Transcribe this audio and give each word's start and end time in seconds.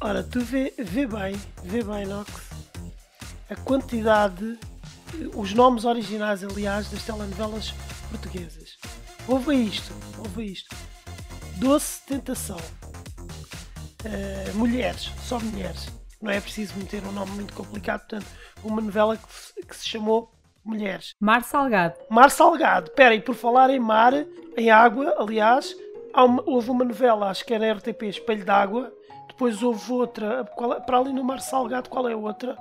Ora, 0.00 0.22
tu 0.22 0.40
vê, 0.40 0.72
vê 0.78 1.06
bem, 1.06 1.34
vê 1.64 1.82
bem, 1.82 2.06
Nox, 2.06 2.30
a 3.50 3.56
quantidade, 3.56 4.58
os 5.34 5.52
nomes 5.52 5.84
originais, 5.84 6.44
aliás, 6.44 6.88
das 6.88 7.02
telenovelas 7.02 7.74
portuguesas. 8.08 8.78
Ouve 9.26 9.54
isto, 9.56 9.92
ouve 10.18 10.52
isto. 10.52 10.74
Doce 11.56 12.00
Tentação. 12.06 12.58
Uh, 14.04 14.56
mulheres, 14.56 15.10
só 15.22 15.40
mulheres. 15.40 15.88
Não 16.22 16.30
é 16.30 16.40
preciso 16.40 16.76
meter 16.76 17.04
um 17.04 17.12
nome 17.12 17.32
muito 17.32 17.52
complicado, 17.52 18.00
portanto, 18.00 18.26
uma 18.62 18.80
novela 18.80 19.16
que, 19.16 19.66
que 19.66 19.76
se 19.76 19.88
chamou 19.88 20.32
Mulheres. 20.68 21.14
Mar 21.18 21.42
Salgado. 21.44 21.94
Mar 22.10 22.30
Salgado. 22.30 22.90
Espera, 22.90 23.14
e 23.14 23.22
por 23.22 23.34
falar 23.34 23.70
em 23.70 23.80
mar, 23.80 24.12
em 24.54 24.70
água, 24.70 25.14
aliás, 25.18 25.74
uma, 26.14 26.42
houve 26.44 26.70
uma 26.70 26.84
novela, 26.84 27.30
acho 27.30 27.42
que 27.42 27.54
era 27.54 27.72
RTP 27.72 28.02
Espelho 28.02 28.44
d'Água, 28.44 28.92
depois 29.38 29.62
houve 29.62 29.92
outra, 29.92 30.40
é, 30.40 30.80
para 30.80 30.98
ali 30.98 31.12
no 31.12 31.22
Mar 31.22 31.40
Salgado, 31.40 31.88
qual 31.88 32.08
é 32.08 32.12
a 32.12 32.16
outra? 32.16 32.58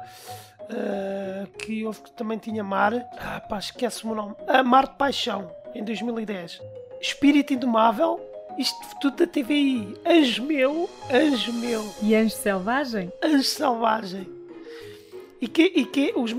Uh, 0.62 1.48
que 1.58 1.84
houve 1.84 2.02
que 2.02 2.12
também 2.12 2.38
tinha 2.38 2.63
mar. 2.63 2.94
Ah, 3.18 3.41
pá, 3.41 3.58
esquece-me 3.58 4.12
o 4.12 4.16
nome. 4.16 4.35
A 4.48 4.62
Mar 4.62 4.85
de 4.85 4.94
Paixão, 4.94 5.49
em 5.73 5.84
2010. 5.84 6.62
Espírito 7.02 7.52
Indomável, 7.52 8.20
isto 8.59 8.77
tudo 9.02 9.18
da 9.18 9.26
TVI. 9.26 9.98
Anjo 10.05 10.44
meu, 10.44 10.88
anjo 11.12 11.52
meu. 11.54 11.84
E 11.99 12.13
Anjo 12.13 12.35
Selvagem? 12.35 13.12
Anjo 13.23 13.44
Selvagem. 13.44 14.30
E 15.41 15.48
que, 15.48 15.63
e 15.63 15.84
que 15.84 16.13
os, 16.16 16.32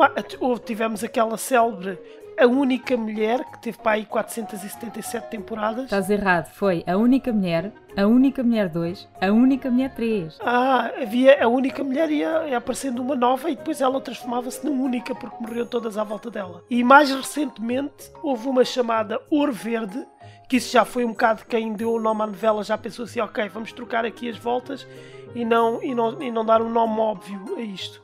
tivemos 0.65 1.03
aquela 1.03 1.37
célebre 1.37 1.99
a 2.39 2.47
única 2.47 2.97
mulher 2.97 3.45
que 3.45 3.59
teve 3.59 3.79
para 3.79 3.93
aí 3.93 4.07
477 4.07 5.29
temporadas. 5.29 5.85
Estás 5.85 6.09
errado, 6.09 6.47
foi 6.53 6.85
a 6.87 6.97
única 6.97 7.33
mulher, 7.33 7.73
a 7.97 8.07
única 8.07 8.45
mulher 8.45 8.69
2, 8.69 9.09
a 9.21 9.27
única 9.27 9.71
mulher 9.71 9.93
3. 9.95 10.39
Ah, 10.41 10.93
havia 11.03 11.43
a 11.43 11.49
única 11.49 11.83
mulher 11.83 12.11
ia, 12.11 12.47
ia 12.49 12.59
aparecendo 12.59 13.01
uma 13.03 13.17
nova 13.17 13.51
e 13.51 13.57
depois 13.57 13.81
ela 13.81 14.01
transformava-se 14.01 14.65
numa 14.65 14.85
única 14.85 15.15
porque 15.15 15.37
morreram 15.41 15.67
todas 15.67 15.99
à 15.99 16.05
volta 16.05 16.31
dela. 16.31 16.63
E 16.71 16.85
mais 16.85 17.11
recentemente 17.11 18.11
houve 18.23 18.47
uma 18.47 18.65
chamada 18.65 19.21
Ouro 19.29 19.53
Verde, 19.53 20.07
que 20.49 20.59
isso 20.59 20.73
já 20.73 20.85
foi 20.85 21.05
um 21.05 21.09
bocado 21.09 21.45
quem 21.45 21.73
deu 21.73 21.93
o 21.93 22.01
nome 22.01 22.23
à 22.23 22.27
novela, 22.27 22.63
já 22.63 22.79
pensou 22.79 23.05
assim, 23.05 23.21
ok, 23.21 23.49
vamos 23.49 23.73
trocar 23.73 24.05
aqui 24.05 24.31
as 24.31 24.39
voltas 24.39 24.87
e 25.35 25.45
não, 25.45 25.83
e 25.83 25.93
não, 25.93 26.23
e 26.23 26.31
não 26.31 26.45
dar 26.45 26.63
um 26.63 26.71
nome 26.71 27.01
óbvio 27.01 27.57
a 27.57 27.61
isto. 27.61 28.01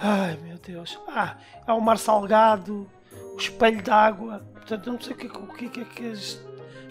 Ai 0.00 0.38
meu 0.42 0.56
Deus. 0.56 0.98
Ah, 1.06 1.36
é 1.66 1.72
o 1.74 1.80
Mar 1.80 1.98
Salgado, 1.98 2.88
espelho 3.44 3.82
d'água. 3.82 4.42
Portanto, 4.54 4.86
eu 4.86 4.92
não 4.92 5.00
sei 5.00 5.12
o 5.12 5.16
que, 5.16 5.26
o 5.26 5.70
que 5.70 5.80
é 5.80 5.84
que 5.84 6.06
as 6.10 6.40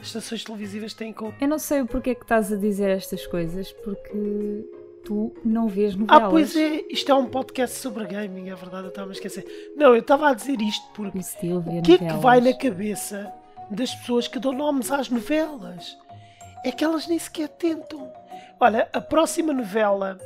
estações 0.01 0.43
televisivas 0.43 0.93
têm 0.93 1.13
com. 1.13 1.33
Eu 1.39 1.47
não 1.47 1.59
sei 1.59 1.81
o 1.81 1.85
porquê 1.85 2.15
que 2.15 2.23
estás 2.23 2.51
a 2.51 2.55
dizer 2.55 2.89
estas 2.89 3.25
coisas, 3.27 3.71
porque 3.71 4.65
tu 5.03 5.33
não 5.43 5.67
vês 5.67 5.95
novelas. 5.95 6.23
Ah, 6.23 6.29
pois 6.29 6.55
é, 6.55 6.83
isto 6.89 7.11
é 7.11 7.15
um 7.15 7.25
podcast 7.25 7.77
sobre 7.77 8.05
gaming, 8.05 8.49
é 8.49 8.55
verdade, 8.55 8.85
eu 8.85 8.89
estava 8.89 9.09
a 9.09 9.13
esquecer. 9.13 9.73
Não, 9.75 9.93
eu 9.93 10.01
estava 10.01 10.29
a 10.29 10.33
dizer 10.33 10.61
isto 10.61 10.85
porque 10.93 11.19
o, 11.47 11.57
o 11.59 11.81
que 11.81 11.93
é 11.93 11.97
que 11.97 12.13
vai 12.17 12.41
na 12.41 12.53
cabeça 12.53 13.31
das 13.69 13.93
pessoas 13.95 14.27
que 14.27 14.39
dão 14.39 14.51
nomes 14.51 14.91
às 14.91 15.09
novelas? 15.09 15.97
É 16.63 16.71
que 16.71 16.83
elas 16.83 17.07
nem 17.07 17.17
sequer 17.17 17.47
tentam. 17.49 18.11
Olha, 18.59 18.89
a 18.91 18.99
próxima 18.99 19.53
novela 19.53 20.19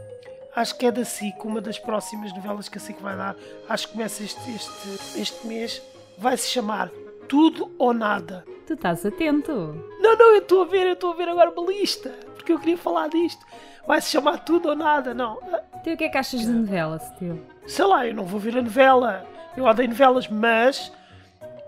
acho 0.56 0.76
que 0.76 0.86
é 0.86 0.92
da 0.92 1.06
SIC, 1.06 1.44
uma 1.46 1.62
das 1.62 1.80
próximas 1.80 2.34
novelas 2.34 2.70
que 2.70 2.78
a 2.78 2.82
SIC 2.82 3.00
vai 3.00 3.16
dar, 3.16 3.36
acho 3.68 3.88
que 3.88 3.94
começa 3.94 4.24
este, 4.24 4.52
este, 4.52 5.20
este 5.20 5.48
mês, 5.48 5.82
vai 6.24 6.38
se 6.38 6.50
chamar 6.50 6.90
Tudo 7.28 7.70
ou 7.78 7.94
Nada. 7.94 8.46
Tu 8.66 8.74
estás 8.74 9.06
atento. 9.06 9.52
Não, 10.00 10.18
não, 10.18 10.32
eu 10.32 10.38
estou 10.38 10.62
a 10.62 10.66
ver, 10.66 10.88
eu 10.88 10.94
estou 10.94 11.12
a 11.12 11.16
ver 11.16 11.28
agora 11.28 11.52
uma 11.52 11.70
lista, 11.70 12.10
porque 12.34 12.54
eu 12.54 12.60
queria 12.60 12.78
falar 12.78 13.10
disto. 13.10 13.46
Vai 13.86 14.00
se 14.02 14.12
chamar 14.12 14.38
Tudo 14.38 14.70
ou 14.70 14.76
Nada, 14.76 15.14
não. 15.14 15.38
Então 15.82 15.94
o 15.94 15.98
que 15.98 16.06
é 16.06 16.10
que 16.10 16.18
achas 16.18 16.40
de 16.40 16.48
novela, 16.48 16.98
Steve? 16.98 17.42
Sei 17.68 17.84
lá, 17.84 18.08
eu 18.08 18.16
não 18.16 18.24
vou 18.24 18.40
ver 18.40 18.58
a 18.58 18.62
novela. 18.62 19.28
Eu 19.58 19.66
odeio 19.66 19.90
novelas, 19.90 20.30
mas 20.30 20.94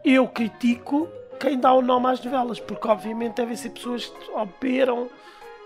eu 0.06 0.26
critico 0.26 1.10
quem 1.38 1.60
dá 1.60 1.74
o 1.74 1.82
nome 1.82 2.08
às 2.08 2.24
novelas, 2.24 2.58
porque 2.58 2.88
obviamente 2.88 3.36
devem 3.36 3.58
ser 3.58 3.72
pessoas 3.72 4.06
que 4.06 4.32
ou 4.32 4.46
beberam 4.46 5.10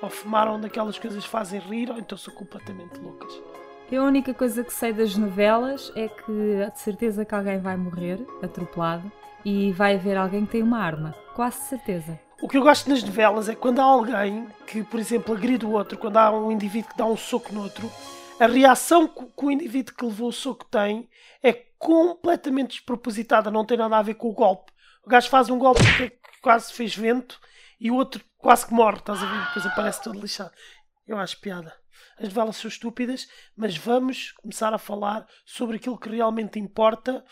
ou 0.01 0.09
fumaram 0.09 0.59
daquelas 0.59 0.97
coisas 0.97 1.23
que 1.23 1.29
fazem 1.29 1.59
rir, 1.59 1.91
ou 1.91 1.97
então 1.99 2.17
são 2.17 2.33
completamente 2.33 2.99
loucas. 2.99 3.31
Eu 3.91 4.03
a 4.03 4.05
única 4.05 4.35
coisa 4.35 4.63
que 4.63 4.71
sei 4.71 4.93
das 4.93 5.15
novelas 5.15 5.91
é 5.95 6.07
que 6.07 6.61
há 6.63 6.69
de 6.69 6.79
certeza 6.79 7.25
que 7.25 7.33
alguém 7.33 7.59
vai 7.59 7.75
morrer 7.75 8.19
atropelado 8.39 9.11
e 9.43 9.71
vai 9.71 9.95
haver 9.95 10.15
alguém 10.15 10.45
que 10.45 10.51
tem 10.51 10.61
uma 10.61 10.77
arma. 10.77 11.15
Quase 11.33 11.57
certeza. 11.61 12.19
O 12.39 12.47
que 12.47 12.55
eu 12.55 12.61
gosto 12.61 12.87
nas 12.87 13.01
novelas 13.01 13.49
é 13.49 13.55
quando 13.55 13.79
há 13.79 13.83
alguém 13.83 14.47
que, 14.67 14.83
por 14.83 14.99
exemplo, 14.99 15.33
agride 15.33 15.65
o 15.65 15.71
outro, 15.71 15.97
quando 15.97 16.17
há 16.17 16.31
um 16.31 16.51
indivíduo 16.51 16.91
que 16.91 16.97
dá 16.99 17.05
um 17.05 17.17
soco 17.17 17.51
no 17.51 17.63
outro, 17.63 17.91
a 18.39 18.45
reação 18.45 19.07
que 19.07 19.45
o 19.45 19.49
indivíduo 19.49 19.95
que 19.95 20.05
levou 20.05 20.29
o 20.29 20.33
soco 20.33 20.65
tem 20.65 21.09
é 21.41 21.51
completamente 21.79 22.77
despropositada, 22.77 23.49
não 23.49 23.65
tem 23.65 23.77
nada 23.77 23.97
a 23.97 24.03
ver 24.03 24.13
com 24.13 24.29
o 24.29 24.33
golpe. 24.33 24.71
O 25.03 25.09
gajo 25.09 25.29
faz 25.29 25.49
um 25.49 25.57
golpe 25.57 25.81
que 25.81 26.41
quase 26.43 26.71
fez 26.71 26.95
vento 26.95 27.39
e 27.79 27.89
o 27.89 27.95
outro 27.95 28.23
quase 28.37 28.67
que 28.67 28.73
morre, 28.73 28.97
estás 28.97 29.23
a 29.23 29.25
ver? 29.25 29.47
Depois 29.47 29.65
aparece 29.65 30.03
todo 30.03 30.19
lixado. 30.19 30.51
Eu 31.07 31.17
acho 31.17 31.41
piada. 31.41 31.78
As 32.19 32.27
novelas 32.27 32.57
são 32.57 32.67
estúpidas, 32.67 33.27
mas 33.55 33.77
vamos 33.77 34.33
começar 34.33 34.73
a 34.73 34.77
falar 34.77 35.25
sobre 35.45 35.77
aquilo 35.77 35.97
que 35.97 36.09
realmente 36.09 36.59
importa, 36.59 37.23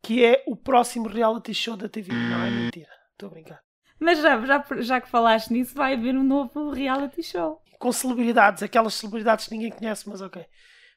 que 0.00 0.24
é 0.24 0.44
o 0.46 0.54
próximo 0.54 1.08
reality 1.08 1.52
show 1.52 1.76
da 1.76 1.88
TV. 1.88 2.12
Não, 2.12 2.44
é 2.44 2.50
mentira. 2.50 2.90
Estou 3.12 3.28
a 3.28 3.32
brincar. 3.32 3.60
Mas 3.98 4.20
já, 4.20 4.40
já, 4.46 4.64
já 4.78 5.00
que 5.00 5.08
falaste 5.08 5.50
nisso, 5.50 5.74
vai 5.74 5.94
haver 5.94 6.16
um 6.16 6.22
novo 6.22 6.70
reality 6.70 7.22
show. 7.22 7.60
Com 7.78 7.92
celebridades, 7.92 8.62
aquelas 8.62 8.94
celebridades 8.94 9.46
que 9.46 9.54
ninguém 9.54 9.70
conhece, 9.70 10.08
mas 10.08 10.20
ok. 10.20 10.46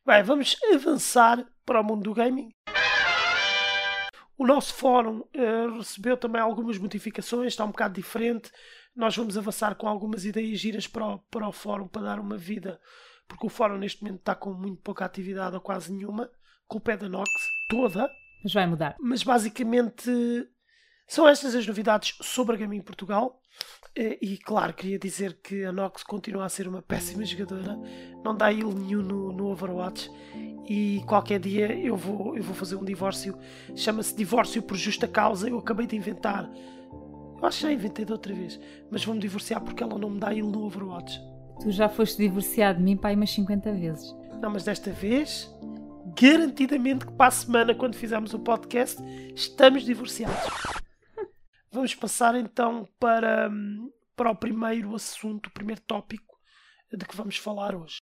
Bem, 0.06 0.22
vamos 0.22 0.56
avançar 0.74 1.44
para 1.66 1.82
o 1.82 1.84
mundo 1.84 2.04
do 2.04 2.14
gaming. 2.14 2.54
O 4.38 4.46
nosso 4.46 4.74
fórum 4.74 5.20
uh, 5.20 5.78
recebeu 5.78 6.18
também 6.18 6.42
algumas 6.42 6.78
modificações, 6.78 7.54
está 7.54 7.64
um 7.66 7.70
bocado 7.72 7.94
diferente. 7.96 8.52
Nós 8.96 9.16
vamos 9.16 9.38
avançar 9.38 9.76
com 9.76 9.88
algumas 9.88 10.24
ideias 10.24 10.60
giras 10.60 10.88
para 10.88 11.06
o, 11.06 11.20
para 11.32 11.48
o 11.48 11.52
fórum 11.52 11.88
para 11.88 12.04
dar 12.04 12.20
uma 12.20 12.38
vida, 12.38 12.80
porque 13.28 13.46
o 13.46 13.50
fórum 13.50 13.78
neste 13.78 14.04
momento 14.04 14.20
está 14.20 14.36
com 14.36 14.54
muito 14.54 14.82
pouca 14.82 15.06
atividade 15.06 15.56
ou 15.56 15.62
quase 15.62 15.92
nenhuma. 15.92 16.30
Culpa 16.68 16.94
é 16.94 16.98
da 16.98 17.10
Nox, 17.10 17.30
toda. 17.70 18.10
Mas 18.44 18.54
vai 18.54 18.68
mudar. 18.68 18.96
Mas 19.00 19.24
basicamente 19.24 20.10
são 21.08 21.28
estas 21.28 21.56
as 21.56 21.66
novidades 21.68 22.16
sobre 22.22 22.56
a 22.56 22.60
Gaming 22.60 22.82
Portugal. 22.82 23.42
Eh, 23.96 24.18
e 24.22 24.38
claro, 24.38 24.74
queria 24.74 24.98
dizer 24.98 25.40
que 25.42 25.64
a 25.64 25.72
Nox 25.72 26.04
continua 26.04 26.46
a 26.46 26.50
ser 26.50 26.68
uma 26.68 26.82
péssima 26.82 27.24
jogadora, 27.24 27.78
não 28.24 28.36
dá 28.36 28.52
il 28.52 28.68
nenhum 28.74 29.02
no, 29.02 29.32
no 29.32 29.48
Overwatch. 29.48 30.10
E 30.68 31.04
qualquer 31.08 31.40
dia 31.40 31.78
eu 31.78 31.96
vou, 31.96 32.36
eu 32.36 32.44
vou 32.44 32.56
fazer 32.56 32.76
um 32.76 32.86
divórcio, 32.86 33.38
chama-se 33.76 34.16
Divórcio 34.16 34.64
por 34.64 34.78
Justa 34.78 35.08
Causa. 35.08 35.50
Eu 35.50 35.60
acabei 35.60 35.86
de 35.86 35.96
inventar 35.96 36.50
eu 37.44 37.48
acho 37.48 37.58
que 37.58 37.64
já 37.64 37.74
inventei 37.74 38.06
de 38.06 38.12
outra 38.14 38.34
vez. 38.34 38.58
Mas 38.90 39.04
vou-me 39.04 39.20
divorciar 39.20 39.60
porque 39.60 39.84
ela 39.84 40.00
não 40.00 40.12
me 40.12 40.18
dá 40.18 40.32
ele 40.32 40.44
no 40.44 40.64
Overwatch. 40.64 41.22
Tu 41.64 41.72
já 41.72 41.88
foste 41.88 42.18
divorciado 42.18 42.80
de 42.80 42.84
mim, 42.84 42.98
pai, 42.98 43.16
umas 43.16 43.32
50 43.32 43.72
vezes. 43.72 44.14
Não, 44.42 44.50
mas 44.50 44.66
desta 44.66 44.92
vez, 44.92 45.50
garantidamente 46.14 47.06
que 47.06 47.14
para 47.14 47.28
a 47.28 47.32
semana, 47.32 47.74
quando 47.74 47.96
fizermos 47.96 48.34
o 48.34 48.40
podcast, 48.40 49.02
estamos 49.34 49.84
divorciados. 49.84 50.36
Vamos 51.72 51.96
passar 51.96 52.36
então 52.36 52.86
para, 53.00 53.50
para 54.14 54.32
o 54.32 54.36
primeiro 54.36 54.94
assunto, 54.94 55.48
o 55.48 55.54
primeiro 55.54 55.80
tópico 55.80 56.38
de 56.92 57.06
que 57.06 57.16
vamos 57.16 57.38
falar 57.38 57.74
hoje. 57.74 57.96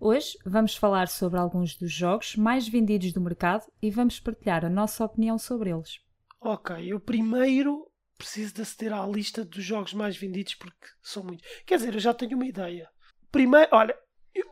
Hoje 0.00 0.38
vamos 0.46 0.76
falar 0.76 1.08
sobre 1.08 1.38
alguns 1.38 1.76
dos 1.76 1.92
jogos 1.92 2.36
mais 2.36 2.68
vendidos 2.68 3.12
do 3.12 3.20
mercado 3.20 3.64
e 3.82 3.90
vamos 3.90 4.20
partilhar 4.20 4.64
a 4.64 4.70
nossa 4.70 5.04
opinião 5.04 5.36
sobre 5.36 5.70
eles. 5.70 6.00
Ok, 6.40 6.76
eu 6.90 7.00
primeiro 7.00 7.87
preciso 8.18 8.54
de 8.54 8.62
aceder 8.62 8.92
à 8.92 9.06
lista 9.06 9.44
dos 9.44 9.64
jogos 9.64 9.94
mais 9.94 10.16
vendidos 10.16 10.54
porque 10.56 10.88
são 11.00 11.22
muitos. 11.22 11.46
Quer 11.64 11.76
dizer, 11.76 11.94
eu 11.94 12.00
já 12.00 12.12
tenho 12.12 12.36
uma 12.36 12.46
ideia. 12.46 12.90
Primeiro, 13.30 13.68
olha, 13.72 13.96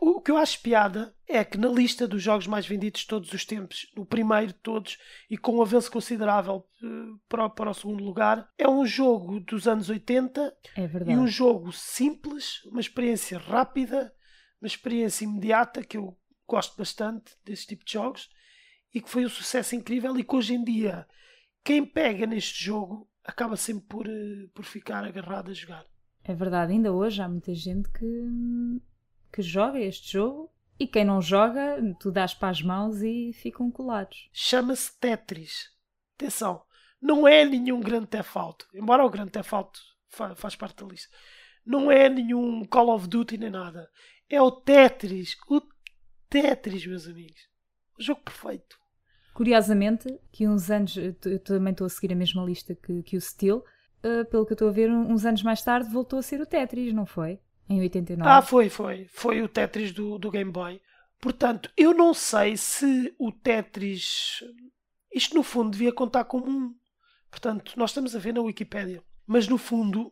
o 0.01 0.21
que 0.21 0.31
eu 0.31 0.37
acho 0.37 0.61
piada 0.63 1.15
é 1.29 1.45
que 1.45 1.59
na 1.59 1.69
lista 1.69 2.07
dos 2.07 2.23
jogos 2.23 2.47
mais 2.47 2.67
vendidos 2.67 3.03
de 3.03 3.07
todos 3.07 3.33
os 3.33 3.45
tempos, 3.45 3.91
no 3.97 4.07
primeiro 4.07 4.49
de 4.49 4.55
todos 4.55 4.99
e 5.29 5.37
com 5.37 5.57
um 5.57 5.63
avanço 5.63 5.91
considerável 5.91 6.67
uh, 6.83 7.19
para, 7.29 7.49
para 7.49 7.71
o 7.71 7.75
segundo 7.75 8.03
lugar, 8.03 8.49
é 8.57 8.69
um 8.69 8.87
jogo 8.87 9.41
dos 9.41 9.67
anos 9.67 9.89
80 9.89 10.57
é 10.77 11.13
e 11.13 11.17
um 11.17 11.27
jogo 11.27 11.73
simples, 11.73 12.65
uma 12.67 12.81
experiência 12.81 13.39
rápida, 13.39 14.13
uma 14.61 14.67
experiência 14.67 15.25
imediata 15.25 15.83
que 15.83 15.97
eu 15.97 16.17
gosto 16.47 16.77
bastante 16.77 17.33
desse 17.45 17.67
tipo 17.67 17.85
de 17.85 17.93
jogos 17.93 18.29
e 18.95 19.01
que 19.01 19.11
foi 19.11 19.27
um 19.27 19.29
sucesso 19.29 19.75
incrível 19.75 20.17
e 20.17 20.25
que 20.25 20.35
hoje 20.35 20.55
em 20.55 20.65
dia 20.65 21.07
quem 21.65 21.85
pega 21.85 22.27
neste 22.27 22.65
jogo 22.65 23.09
acaba 23.27 23.57
sempre 23.57 23.85
por, 23.87 24.07
eh, 24.09 24.49
por 24.55 24.65
ficar 24.65 25.05
agarrado 25.05 25.51
a 25.51 25.55
jogar. 25.55 25.85
É 26.25 26.35
verdade, 26.35 26.73
ainda 26.73 26.93
hoje 26.93 27.21
há 27.21 27.29
muita 27.29 27.55
gente 27.55 27.91
que, 27.91 28.81
que 29.33 29.43
joga 29.43 29.79
este 29.79 30.13
jogo 30.13 30.51
e 30.79 30.87
quem 30.87 31.05
não 31.05 31.21
joga, 31.21 31.79
tu 32.01 32.11
dás 32.11 32.35
para 32.35 32.51
as 32.51 32.63
mãos 32.63 33.03
e 33.03 33.33
ficam 33.33 33.71
colados. 33.71 34.29
Chama-se 34.33 34.99
Tetris. 34.99 35.71
Atenção, 36.15 36.63
não 37.01 37.27
é 37.27 37.45
nenhum 37.45 37.81
grande 37.81 38.07
Theft 38.07 38.37
Auto, 38.37 38.67
embora 38.75 39.05
o 39.05 39.11
grande 39.11 39.33
Theft 39.33 39.53
Auto 39.53 39.81
faz 40.37 40.57
parte 40.57 40.83
da 40.83 40.91
lista. 40.91 41.15
Não 41.65 41.91
é 41.91 42.09
nenhum 42.09 42.65
Call 42.65 42.95
of 42.95 43.09
Duty 43.09 43.39
nem 43.39 43.51
nada. 43.51 43.91
É 44.29 44.41
o 44.41 44.51
Tetris. 44.51 45.37
O 45.49 45.61
Tetris, 46.29 46.87
meus 46.87 47.07
amigos. 47.07 47.41
O 47.99 48.03
jogo 48.03 48.21
perfeito. 48.21 48.79
Curiosamente, 49.37 50.19
que 50.33 50.49
uns 50.49 50.71
anos, 50.71 50.97
eu 50.97 51.13
também 51.41 51.71
estou 51.71 51.87
a 51.87 51.91
seguir 51.91 52.11
a 52.11 52.17
mesma 52.17 52.43
lista 52.43 52.75
que, 52.75 53.03
que 53.03 53.19
o 53.19 53.21
Steel, 53.21 53.59
uh, 54.03 54.25
pelo 54.31 54.47
que 54.47 54.53
eu 54.53 54.55
estou 54.55 54.69
a 54.71 54.73
ver, 54.73 54.91
uns 54.91 55.27
anos 55.27 55.43
mais 55.43 55.61
tarde 55.61 55.91
voltou 55.91 56.19
a 56.19 56.23
ser 56.23 56.41
o 56.41 56.47
Tetris, 56.47 56.95
não 56.95 57.05
foi? 57.05 57.39
Em 57.69 57.79
89. 57.81 58.31
Ah, 58.31 58.41
foi, 58.41 58.71
foi. 58.71 59.05
Foi 59.11 59.43
o 59.43 59.49
Tetris 59.49 59.93
do, 59.93 60.19
do 60.19 60.31
Game 60.31 60.51
Boy. 60.51 60.81
Portanto, 61.21 61.71
eu 61.77 61.93
não 61.93 62.15
sei 62.15 62.57
se 62.57 63.15
o 63.19 63.31
Tetris. 63.31 64.43
Isto 65.15 65.35
no 65.35 65.43
fundo 65.43 65.73
devia 65.73 65.93
contar 65.93 66.25
como 66.25 66.49
um. 66.49 66.75
Portanto, 67.31 67.75
nós 67.77 67.91
estamos 67.91 68.17
a 68.17 68.19
ver 68.19 68.33
na 68.33 68.41
Wikipédia. 68.41 69.05
Mas 69.27 69.47
no 69.47 69.59
fundo, 69.59 70.11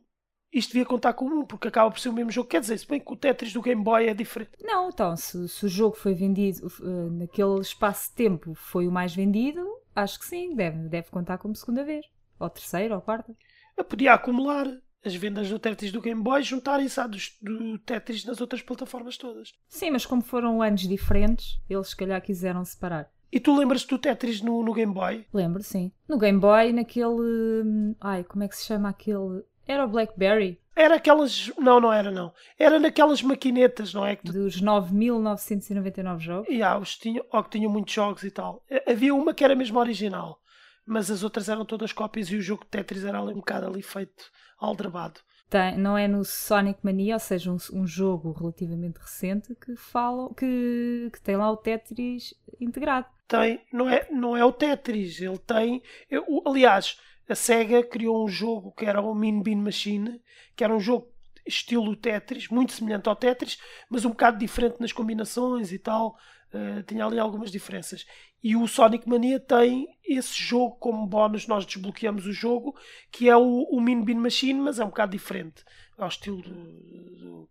isto 0.55 0.71
devia 0.71 0.87
contar 0.87 1.13
como 1.15 1.41
um, 1.41 1.45
porque 1.45 1.69
acaba 1.69 1.91
por 1.91 1.99
ser 1.99 2.09
o 2.09 2.13
mesmo 2.13 2.31
jogo. 2.31 2.49
Quer 2.49 2.61
dizer, 2.61 2.79
se 2.79 2.87
bem 2.87 3.01
que 3.01 3.13
o 3.13 3.17
Tetris 3.17 3.53
do 3.53 3.61
Game 3.61 3.83
Boy 3.83 4.07
é 4.07 4.15
diferente. 4.15 4.53
Não, 4.63 4.89
então, 4.89 5.17
se, 5.17 5.49
se 5.49 5.67
o 5.67 5.69
jogo 5.69 5.97
foi 5.97 6.15
vendido 6.15 6.67
uh, 6.81 7.11
naquele 7.11 7.61
espaço 7.61 8.09
de 8.11 8.15
tempo, 8.15 8.55
foi 8.55 8.87
o 8.87 8.93
mais 8.93 9.15
vendido, 9.15 9.67
acho 9.97 10.19
que 10.19 10.27
sim, 10.27 10.55
deve, 10.55 10.89
deve 10.89 11.11
contar 11.11 11.39
como 11.39 11.57
segunda 11.57 11.85
vez. 11.85 12.07
Ou 12.39 12.49
terceira, 12.49 12.95
ou 12.95 13.01
quarta. 13.01 13.35
Eu 13.77 13.85
podia 13.85 14.15
acumular 14.15 14.67
as 15.05 15.15
vendas 15.15 15.51
do 15.51 15.59
Tetris 15.59 15.93
do 15.93 16.01
Game 16.01 16.23
Boy 16.23 16.43
juntarem-se 16.43 16.99
à 17.01 17.07
do, 17.07 17.19
do 17.43 17.79
Tetris 17.81 18.25
nas 18.25 18.41
outras 18.41 18.63
plataformas 18.63 19.19
todas. 19.19 19.53
Sim, 19.69 19.91
mas 19.91 20.07
como 20.07 20.23
foram 20.23 20.63
anos 20.63 20.83
diferentes, 20.83 21.61
eles 21.69 21.89
se 21.89 21.97
calhar 21.97 22.23
quiseram 22.23 22.65
separar. 22.65 23.11
E 23.31 23.41
tu 23.41 23.57
lembras-te 23.57 23.89
do 23.89 23.99
Tetris 23.99 24.41
no, 24.41 24.63
no 24.63 24.73
Game 24.73 24.95
Boy? 24.95 25.27
Lembro, 25.35 25.61
sim. 25.63 25.91
No 26.09 26.17
Game 26.17 26.39
Boy, 26.39 26.73
naquele. 26.73 27.65
Hum, 27.65 27.97
ai, 28.01 28.23
como 28.23 28.45
é 28.45 28.49
que 28.49 28.57
se 28.57 28.65
chama 28.65 28.89
aquele. 28.89 29.43
Era 29.67 29.85
o 29.85 29.89
Blackberry. 29.89 30.61
Era 30.77 30.97
aquelas. 30.97 31.53
Não, 31.57 31.81
não 31.81 31.93
era, 31.93 32.11
não. 32.11 32.33
Era 32.59 32.79
naquelas 32.79 33.23
maquinetas, 33.23 33.95
não 33.95 34.05
é? 34.05 34.17
Que... 34.17 34.25
Dos 34.25 34.61
9.999 34.61 36.19
jogos. 36.19 36.49
E 36.49 36.55
yeah, 36.55 36.79
os 36.79 36.97
tinha, 36.97 37.23
ou 37.33 37.45
que 37.45 37.51
tinham 37.51 37.71
muitos 37.71 37.95
jogos 37.95 38.25
e 38.25 38.31
tal. 38.31 38.65
Havia 38.87 39.15
uma 39.15 39.33
que 39.33 39.45
era 39.45 39.55
mesmo 39.55 39.79
original, 39.79 40.41
mas 40.85 41.11
as 41.11 41.23
outras 41.23 41.49
eram 41.49 41.65
todas 41.65 41.93
cópias 41.93 42.29
e 42.29 42.37
o 42.37 42.43
jogo 42.43 42.65
de 42.65 42.71
Tetris 42.71 43.05
era 43.05 43.21
ali, 43.21 43.33
um 43.33 43.37
bocado 43.37 43.67
ali 43.67 43.83
feito 43.83 44.25
aldrabado. 44.59 45.21
Tem, 45.49 45.79
não 45.79 45.97
é 45.97 46.09
no 46.09 46.25
Sonic 46.25 46.81
Mania, 46.83 47.15
ou 47.15 47.21
seja, 47.21 47.53
um, 47.53 47.59
um 47.73 47.87
jogo 47.87 48.33
relativamente 48.33 48.99
recente 48.99 49.55
que 49.55 49.77
fala 49.77 50.35
que, 50.35 51.11
que 51.13 51.21
tem 51.21 51.37
lá 51.37 51.51
o 51.51 51.57
Tetris 51.57 52.35
integrado. 52.61 53.07
Tem, 53.29 53.61
não 53.73 53.89
é, 53.89 54.07
não 54.11 54.37
é 54.37 54.45
o 54.45 54.53
Tetris, 54.53 55.21
ele 55.21 55.39
tem. 55.39 55.83
Eu, 56.11 56.25
aliás, 56.47 56.99
a 57.29 57.35
SEGA 57.35 57.83
criou 57.83 58.25
um 58.25 58.29
jogo 58.29 58.73
que 58.73 58.85
era 58.85 59.01
o 59.01 59.15
Mean 59.15 59.41
Bean 59.41 59.57
Machine, 59.57 60.21
que 60.55 60.63
era 60.63 60.75
um 60.75 60.81
jogo 60.81 61.13
estilo 61.47 61.95
Tetris, 61.97 62.49
muito 62.49 62.73
semelhante 62.73 63.09
ao 63.09 63.17
Tetris, 63.17 63.59
mas 63.89 64.05
um 64.05 64.11
bocado 64.11 64.39
diferente 64.39 64.81
nas 64.81 64.93
combinações 64.93 65.73
e 65.73 65.79
tal. 65.79 66.17
Uh, 66.53 66.83
tinha 66.85 67.05
ali 67.05 67.19
algumas 67.19 67.51
diferenças. 67.51 68.07
E 68.43 68.55
o 68.55 68.69
Sonic 68.69 69.09
Mania 69.09 69.41
tem 69.41 69.89
esse 70.05 70.41
jogo 70.41 70.77
como 70.77 71.07
bónus, 71.07 71.49
nós 71.49 71.67
desbloqueamos 71.67 72.27
o 72.27 72.33
jogo, 72.33 72.77
que 73.11 73.29
é 73.29 73.37
o, 73.37 73.63
o 73.65 73.81
Mean 73.81 74.03
Bean 74.03 74.19
Machine, 74.19 74.61
mas 74.61 74.79
é 74.79 74.85
um 74.85 74.89
bocado 74.89 75.13
diferente 75.13 75.65
ao 75.99 76.09
estilo 76.09 76.43
do, 76.43 76.53
do, 76.53 77.51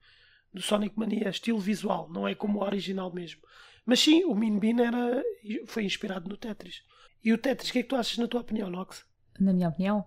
do 0.54 0.62
Sonic 0.62 0.98
Mania, 0.98 1.30
estilo 1.30 1.60
visual, 1.60 2.10
não 2.10 2.28
é 2.28 2.34
como 2.34 2.60
o 2.60 2.64
original 2.64 3.12
mesmo. 3.12 3.42
Mas 3.86 4.00
sim, 4.00 4.24
o 4.24 4.34
Mean 4.34 4.58
Bean 4.58 4.82
era, 4.82 5.24
foi 5.66 5.84
inspirado 5.84 6.30
no 6.30 6.38
Tetris. 6.38 6.84
E 7.24 7.34
o 7.34 7.38
Tetris, 7.38 7.70
o 7.70 7.74
que 7.74 7.80
é 7.80 7.84
que 7.84 7.90
tu 7.90 7.96
achas 7.96 8.18
na 8.18 8.28
tua 8.28 8.42
opinião, 8.42 8.70
Nox? 8.70 9.04
Na 9.40 9.54
minha 9.54 9.70
opinião, 9.70 10.06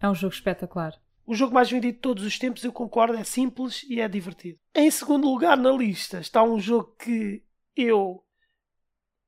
é 0.00 0.08
um 0.08 0.14
jogo 0.14 0.34
espetacular. 0.34 0.94
O 1.26 1.34
jogo 1.34 1.52
mais 1.52 1.70
vendido 1.70 1.94
de 1.94 2.00
todos 2.00 2.24
os 2.24 2.38
tempos, 2.38 2.64
eu 2.64 2.72
concordo, 2.72 3.14
é 3.14 3.24
simples 3.24 3.82
e 3.88 4.00
é 4.00 4.08
divertido. 4.08 4.58
Em 4.74 4.90
segundo 4.90 5.30
lugar 5.30 5.56
na 5.56 5.70
lista 5.70 6.20
está 6.20 6.42
um 6.42 6.58
jogo 6.58 6.96
que 6.96 7.44
eu 7.76 8.24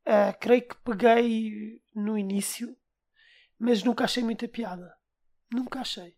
uh, 0.07 0.39
creio 0.41 0.67
que 0.67 0.77
peguei 0.77 1.83
no 1.95 2.17
início, 2.17 2.75
mas 3.59 3.83
nunca 3.83 4.05
achei 4.05 4.23
muita 4.23 4.49
piada. 4.49 4.95
Nunca 5.53 5.81
achei. 5.81 6.17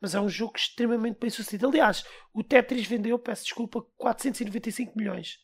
Mas 0.00 0.14
é 0.14 0.20
um 0.20 0.28
jogo 0.28 0.56
extremamente 0.56 1.18
bem 1.18 1.30
sucedido. 1.30 1.68
Aliás, 1.68 2.04
o 2.32 2.44
Tetris 2.44 2.86
vendeu, 2.86 3.18
peço 3.18 3.44
desculpa, 3.44 3.82
495 3.96 4.96
milhões. 4.96 5.38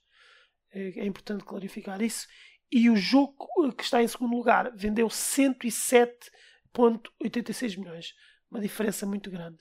É, 0.71 1.01
é 1.01 1.07
importante 1.07 1.45
clarificar 1.45 2.03
isso. 2.03 2.29
E 2.71 2.91
o 2.91 2.97
jogo 2.97 3.35
que 3.73 3.83
está 3.83 4.03
em 4.03 4.09
segundo 4.09 4.37
lugar 4.37 4.71
vendeu 4.77 5.09
107 5.09 6.31
1.86 6.75 7.79
milhões. 7.79 8.15
Uma 8.51 8.61
diferença 8.61 9.07
muito 9.07 9.31
grande. 9.31 9.59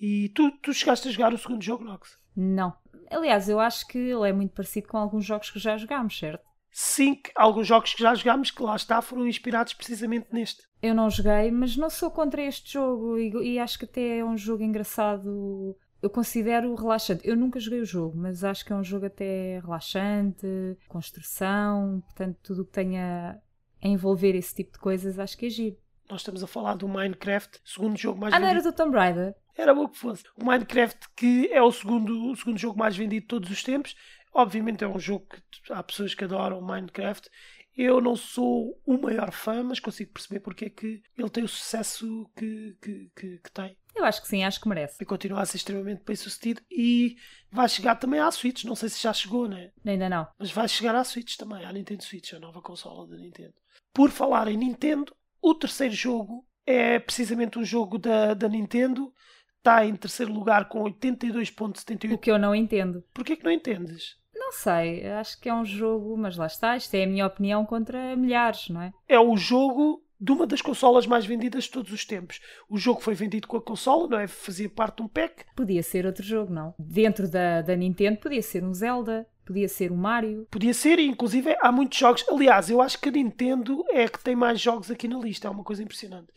E 0.00 0.30
tu, 0.30 0.50
tu 0.62 0.72
chegaste 0.72 1.08
a 1.08 1.10
jogar 1.10 1.32
o 1.32 1.38
segundo 1.38 1.62
jogo, 1.62 1.84
Nox? 1.84 2.18
Não. 2.34 2.74
Aliás, 3.10 3.48
eu 3.48 3.60
acho 3.60 3.86
que 3.86 3.98
ele 3.98 4.28
é 4.28 4.32
muito 4.32 4.54
parecido 4.54 4.88
com 4.88 4.96
alguns 4.96 5.24
jogos 5.24 5.50
que 5.50 5.58
já 5.58 5.76
jogámos, 5.76 6.18
certo? 6.18 6.52
Sim, 6.70 7.20
alguns 7.36 7.66
jogos 7.66 7.92
que 7.92 8.02
já 8.02 8.14
jogámos 8.14 8.50
que 8.50 8.62
lá 8.62 8.74
está 8.74 9.02
foram 9.02 9.28
inspirados 9.28 9.74
precisamente 9.74 10.28
neste. 10.32 10.62
Eu 10.80 10.94
não 10.94 11.10
joguei, 11.10 11.50
mas 11.50 11.76
não 11.76 11.90
sou 11.90 12.10
contra 12.10 12.42
este 12.42 12.72
jogo 12.72 13.18
e, 13.18 13.30
e 13.52 13.58
acho 13.58 13.78
que 13.78 13.84
até 13.84 14.18
é 14.18 14.24
um 14.24 14.36
jogo 14.36 14.62
engraçado. 14.62 15.76
Eu 16.00 16.08
considero 16.08 16.74
relaxante. 16.74 17.28
Eu 17.28 17.36
nunca 17.36 17.60
joguei 17.60 17.80
o 17.80 17.84
jogo, 17.84 18.16
mas 18.16 18.42
acho 18.42 18.64
que 18.64 18.72
é 18.72 18.76
um 18.76 18.82
jogo 18.82 19.04
até 19.04 19.60
relaxante, 19.60 20.46
construção, 20.88 22.00
portanto, 22.06 22.38
tudo 22.42 22.62
o 22.62 22.64
que 22.64 22.72
tenha 22.72 23.38
a 23.82 23.88
envolver 23.88 24.34
esse 24.34 24.54
tipo 24.54 24.72
de 24.72 24.78
coisas, 24.78 25.18
acho 25.18 25.36
que 25.36 25.46
é 25.46 25.50
giro. 25.50 25.76
Nós 26.12 26.20
estamos 26.20 26.44
a 26.44 26.46
falar 26.46 26.74
do 26.74 26.86
Minecraft, 26.86 27.58
segundo 27.64 27.96
jogo 27.96 28.20
mais 28.20 28.34
ah, 28.34 28.36
vendido. 28.36 28.50
Ah, 28.50 28.54
não 28.54 28.60
era 28.60 28.70
do 28.70 28.76
Tomb 28.76 28.94
Raider? 28.94 29.34
Era 29.56 29.74
bom 29.74 29.88
que 29.88 29.96
fosse. 29.96 30.24
O 30.36 30.44
Minecraft, 30.44 31.08
que 31.16 31.48
é 31.50 31.62
o 31.62 31.72
segundo, 31.72 32.30
o 32.30 32.36
segundo 32.36 32.58
jogo 32.58 32.78
mais 32.78 32.94
vendido 32.94 33.22
de 33.22 33.28
todos 33.28 33.50
os 33.50 33.62
tempos. 33.62 33.96
Obviamente 34.34 34.84
é 34.84 34.86
um 34.86 34.98
jogo 34.98 35.26
que 35.30 35.72
há 35.72 35.82
pessoas 35.82 36.14
que 36.14 36.22
adoram 36.22 36.60
Minecraft. 36.60 37.30
Eu 37.74 37.98
não 37.98 38.14
sou 38.14 38.78
o 38.84 38.98
maior 38.98 39.32
fã, 39.32 39.62
mas 39.62 39.80
consigo 39.80 40.12
perceber 40.12 40.40
porque 40.40 40.66
é 40.66 40.68
que 40.68 41.02
ele 41.16 41.30
tem 41.30 41.44
o 41.44 41.48
sucesso 41.48 42.30
que, 42.36 42.76
que, 42.82 43.10
que, 43.16 43.38
que 43.38 43.50
tem. 43.50 43.74
Eu 43.96 44.04
acho 44.04 44.20
que 44.20 44.28
sim, 44.28 44.44
acho 44.44 44.60
que 44.60 44.68
merece. 44.68 45.02
E 45.02 45.06
continua 45.06 45.40
a 45.40 45.46
ser 45.46 45.56
extremamente 45.56 46.02
bem 46.04 46.14
sucedido. 46.14 46.60
E 46.70 47.16
vai 47.50 47.70
chegar 47.70 47.94
também 47.96 48.20
à 48.20 48.30
Switch. 48.30 48.64
Não 48.64 48.76
sei 48.76 48.90
se 48.90 49.02
já 49.02 49.14
chegou, 49.14 49.48
né? 49.48 49.72
Ainda 49.82 50.10
não. 50.10 50.28
Mas 50.38 50.50
vai 50.50 50.68
chegar 50.68 50.94
à 50.94 51.04
Switch 51.04 51.38
também, 51.38 51.64
à 51.64 51.72
Nintendo 51.72 52.04
Switch, 52.04 52.34
a 52.34 52.38
nova 52.38 52.60
consola 52.60 53.06
da 53.06 53.16
Nintendo. 53.16 53.54
Por 53.94 54.10
falar 54.10 54.48
em 54.48 54.58
Nintendo, 54.58 55.14
o 55.42 55.54
terceiro 55.54 55.94
jogo 55.94 56.46
é 56.64 56.98
precisamente 56.98 57.58
um 57.58 57.64
jogo 57.64 57.98
da, 57.98 58.32
da 58.34 58.48
Nintendo. 58.48 59.12
Está 59.58 59.84
em 59.84 59.94
terceiro 59.94 60.32
lugar 60.32 60.68
com 60.68 60.82
82.78. 60.84 62.14
O 62.14 62.18
que 62.18 62.30
eu 62.30 62.38
não 62.38 62.54
entendo. 62.54 63.04
Porquê 63.12 63.36
que 63.36 63.44
não 63.44 63.50
entendes? 63.50 64.16
Não 64.34 64.52
sei, 64.52 65.06
acho 65.06 65.40
que 65.40 65.48
é 65.48 65.54
um 65.54 65.64
jogo, 65.64 66.16
mas 66.16 66.36
lá 66.36 66.46
está, 66.46 66.76
isto 66.76 66.94
é 66.94 67.04
a 67.04 67.06
minha 67.06 67.26
opinião 67.26 67.64
contra 67.64 68.16
milhares, 68.16 68.68
não 68.70 68.82
é? 68.82 68.92
É 69.08 69.18
o 69.18 69.36
jogo 69.36 70.02
de 70.22 70.30
uma 70.30 70.46
das 70.46 70.62
consolas 70.62 71.06
mais 71.06 71.26
vendidas 71.26 71.64
de 71.64 71.70
todos 71.70 71.92
os 71.92 72.04
tempos. 72.04 72.40
O 72.68 72.78
jogo 72.78 73.00
foi 73.00 73.14
vendido 73.14 73.48
com 73.48 73.56
a 73.56 73.62
consola, 73.62 74.08
não 74.08 74.18
é? 74.18 74.28
Fazia 74.28 74.68
parte 74.68 74.96
de 74.96 75.02
um 75.02 75.08
pack. 75.08 75.44
Podia 75.56 75.82
ser 75.82 76.06
outro 76.06 76.22
jogo, 76.22 76.52
não? 76.52 76.74
Dentro 76.78 77.28
da, 77.28 77.60
da 77.60 77.74
Nintendo 77.74 78.18
podia 78.18 78.42
ser 78.42 78.62
um 78.62 78.72
Zelda, 78.72 79.26
Podia 79.44 79.68
ser 79.68 79.90
o 79.90 79.96
Mario. 79.96 80.46
Podia 80.50 80.72
ser, 80.72 80.98
e 80.98 81.06
inclusive 81.06 81.56
há 81.60 81.72
muitos 81.72 81.98
jogos. 81.98 82.24
Aliás, 82.28 82.70
eu 82.70 82.80
acho 82.80 82.98
que 83.00 83.08
a 83.08 83.12
Nintendo 83.12 83.84
é 83.90 84.08
que 84.08 84.22
tem 84.22 84.36
mais 84.36 84.60
jogos 84.60 84.90
aqui 84.90 85.08
na 85.08 85.18
lista. 85.18 85.48
É 85.48 85.50
uma 85.50 85.64
coisa 85.64 85.82
impressionante. 85.82 86.32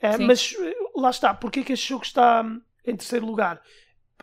É, 0.00 0.18
mas 0.18 0.54
eh, 0.58 0.74
lá 0.94 1.10
está. 1.10 1.32
Porquê 1.32 1.64
que 1.64 1.72
este 1.72 1.88
jogo 1.88 2.04
está 2.04 2.42
hum, 2.42 2.60
em 2.84 2.94
terceiro 2.94 3.24
lugar? 3.24 3.60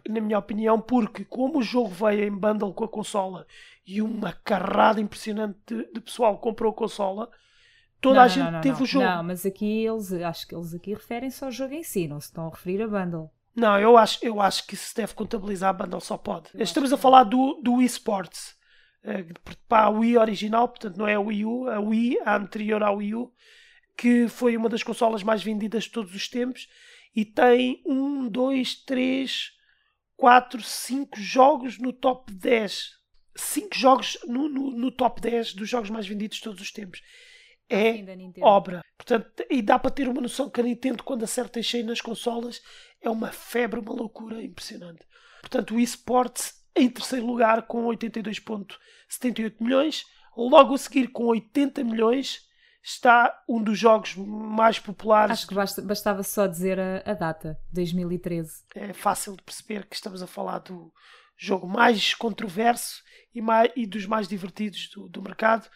Na 0.07 0.21
minha 0.21 0.37
opinião, 0.37 0.79
porque 0.79 1.25
como 1.25 1.59
o 1.59 1.63
jogo 1.63 1.89
veio 1.89 2.25
em 2.25 2.31
bundle 2.31 2.73
com 2.73 2.83
a 2.83 2.89
consola 2.89 3.47
e 3.85 4.01
uma 4.01 4.33
carrada 4.33 5.01
impressionante 5.01 5.57
de, 5.65 5.91
de 5.91 6.01
pessoal 6.01 6.37
comprou 6.37 6.71
a 6.71 6.75
consola, 6.75 7.29
toda 7.99 8.15
não, 8.15 8.21
a 8.23 8.27
gente 8.27 8.51
não, 8.51 8.61
teve 8.61 8.83
o 8.83 8.85
jogo. 8.85 9.05
Não, 9.05 9.23
mas 9.23 9.45
aqui 9.45 9.85
eles, 9.85 10.11
acho 10.13 10.47
que 10.47 10.55
eles 10.55 10.73
aqui 10.73 10.93
referem-se 10.93 11.43
ao 11.43 11.51
jogo 11.51 11.73
em 11.73 11.83
si, 11.83 12.07
não 12.07 12.19
se 12.19 12.27
estão 12.27 12.47
a 12.47 12.49
referir 12.49 12.81
a 12.81 12.87
bundle. 12.87 13.31
Não, 13.55 13.79
eu 13.79 13.97
acho, 13.97 14.19
eu 14.23 14.41
acho 14.41 14.65
que 14.65 14.75
se 14.75 14.95
deve 14.95 15.13
contabilizar 15.13 15.69
a 15.69 15.73
bundle 15.73 16.01
só 16.01 16.17
pode. 16.17 16.49
Eu 16.53 16.63
Estamos 16.63 16.91
a 16.91 16.97
falar 16.97 17.23
do, 17.23 17.59
do 17.61 17.81
eSports. 17.81 18.55
Uh, 19.03 19.33
para 19.67 19.85
a 19.85 19.89
Wii 19.89 20.17
original, 20.17 20.67
portanto 20.67 20.97
não 20.97 21.07
é 21.07 21.15
a 21.15 21.19
Wii 21.19 21.45
U, 21.45 21.69
a 21.69 21.79
Wii, 21.79 22.19
a 22.25 22.37
anterior 22.37 22.81
à 22.81 22.89
Wii 22.89 23.15
U, 23.15 23.33
que 23.97 24.27
foi 24.29 24.55
uma 24.55 24.69
das 24.69 24.81
consolas 24.81 25.21
mais 25.23 25.43
vendidas 25.43 25.83
de 25.83 25.91
todos 25.91 26.15
os 26.15 26.29
tempos 26.29 26.67
e 27.15 27.25
tem 27.25 27.81
um, 27.85 28.27
dois, 28.27 28.75
três, 28.75 29.51
quatro, 30.15 30.63
cinco 30.63 31.19
jogos 31.19 31.77
no 31.77 31.93
top 31.93 32.33
10. 32.33 32.91
Cinco 33.35 33.75
jogos 33.75 34.17
no, 34.25 34.47
no, 34.47 34.71
no 34.71 34.91
top 34.91 35.21
10 35.21 35.53
dos 35.53 35.69
jogos 35.69 35.89
mais 35.89 36.07
vendidos 36.07 36.37
de 36.37 36.43
todos 36.43 36.61
os 36.61 36.71
tempos 36.71 37.01
é 37.73 38.05
obra. 38.41 38.83
Portanto, 38.97 39.43
e 39.49 39.61
dá 39.61 39.77
para 39.79 39.91
ter 39.91 40.07
uma 40.07 40.21
noção 40.21 40.49
que 40.49 40.61
a 40.61 40.63
Nintendo, 40.63 41.03
quando 41.03 41.23
acerta 41.23 41.59
em 41.59 41.63
cheio 41.63 41.85
nas 41.85 42.01
consolas, 42.01 42.61
é 43.01 43.09
uma 43.09 43.31
febre, 43.31 43.79
uma 43.79 43.93
loucura 43.93 44.41
impressionante. 44.41 45.05
Portanto, 45.41 45.75
o 45.75 45.79
eSports 45.79 46.63
em 46.75 46.89
terceiro 46.89 47.25
lugar 47.25 47.63
com 47.63 47.85
82,78 47.85 49.55
milhões. 49.59 50.05
Logo 50.35 50.73
a 50.73 50.77
seguir, 50.77 51.07
com 51.09 51.25
80 51.25 51.83
milhões, 51.83 52.47
está 52.81 53.43
um 53.47 53.61
dos 53.61 53.77
jogos 53.77 54.15
mais 54.15 54.79
populares. 54.79 55.39
Acho 55.39 55.47
que 55.47 55.55
basta, 55.55 55.81
bastava 55.81 56.23
só 56.23 56.47
dizer 56.47 56.79
a, 56.79 57.03
a, 57.05 57.13
data, 57.13 57.59
2013. 57.71 58.63
É 58.75 58.93
fácil 58.93 59.35
de 59.35 59.43
perceber 59.43 59.85
que 59.85 59.95
estamos 59.95 60.21
a 60.23 60.27
falar 60.27 60.59
do 60.59 60.91
jogo 61.37 61.67
mais 61.67 62.13
controverso 62.13 63.03
e, 63.33 63.41
mais, 63.41 63.71
e 63.75 63.85
dos 63.85 64.05
mais 64.05 64.27
divertidos 64.27 64.89
do, 64.89 65.07
do 65.07 65.21
mercado, 65.21 65.69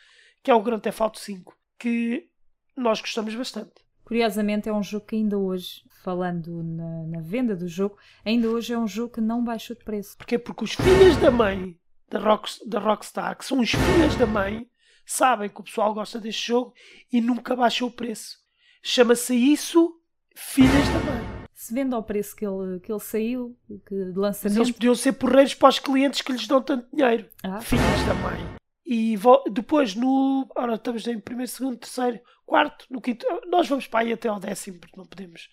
que 0.44 0.51
é 0.51 0.56
o 0.56 0.62
Grand 0.62 0.80
Theft 0.80 1.01
Auto 1.01 1.20
5, 1.20 1.57
que 1.78 2.30
nós 2.76 3.02
gostamos 3.02 3.34
bastante. 3.36 3.86
Curiosamente, 4.04 4.70
é 4.70 4.74
um 4.74 4.84
jogo 4.84 5.06
que 5.06 5.16
ainda 5.16 5.38
hoje, 5.38 5.84
falando 6.02 6.64
na, 6.64 7.04
na, 7.08 7.22
venda 7.22 7.56
do 7.56 7.68
jogo, 7.68 7.98
ainda 8.24 8.48
hoje 8.50 8.74
é 8.74 8.78
um 8.78 8.88
jogo 8.88 9.14
que 9.14 9.22
não 9.22 9.44
baixou 9.44 9.76
de 9.76 9.84
preço. 9.84 10.16
Porquê? 10.18 10.38
Porque 10.38 10.64
os 10.64 10.74
filhos 10.74 11.18
da 11.18 11.30
mãe 11.30 11.78
da, 12.10 12.20
Rock, 12.20 12.50
da 12.66 12.80
Rockstar, 12.80 13.38
que 13.38 13.46
são 13.46 13.60
os 13.60 13.70
filhos 13.70 14.16
da 14.16 14.26
mãe, 14.26 14.66
sabem 15.06 15.50
que 15.50 15.60
o 15.60 15.64
pessoal 15.64 15.94
gosta 15.94 16.20
deste 16.20 16.48
jogo 16.48 16.74
e 17.12 17.20
nunca 17.20 17.56
baixou 17.56 17.90
o 17.90 17.92
preço. 17.92 18.38
Chama-se 18.82 19.36
isso 19.36 20.00
Filhas 20.36 20.88
da 20.90 21.00
Mãe. 21.00 21.48
Se 21.54 21.74
vende 21.74 21.96
ao 21.96 22.04
preço 22.04 22.36
que 22.36 22.46
ele, 22.46 22.80
que 22.80 22.92
ele 22.92 23.00
saiu, 23.00 23.58
que 23.68 23.96
de 23.96 24.18
lançamento. 24.18 24.58
Mas 24.60 24.68
eles 24.68 24.72
podiam 24.72 24.96
ser 24.96 25.14
porreiros 25.14 25.56
para 25.56 25.70
os 25.70 25.80
clientes 25.80 26.22
que 26.22 26.32
lhes 26.32 26.48
dão 26.48 26.62
tanto 26.62 26.88
dinheiro. 26.96 27.28
Ah. 27.44 27.60
Filhas 27.60 28.06
da 28.06 28.14
Mãe. 28.14 28.57
E 28.89 29.17
depois 29.51 29.96
no. 29.96 30.50
Ora, 30.56 30.75
estamos 30.75 31.06
em 31.08 31.20
primeiro, 31.20 31.51
segundo, 31.51 31.77
terceiro, 31.77 32.22
quarto, 32.46 32.86
no 32.89 33.01
quinto. 33.01 33.25
Nós 33.48 33.67
vamos 33.67 33.86
para 33.86 34.06
aí 34.06 34.13
até 34.13 34.29
ao 34.29 34.39
décimo, 34.39 34.79
porque 34.79 34.96
não 34.96 35.06
podemos, 35.06 35.50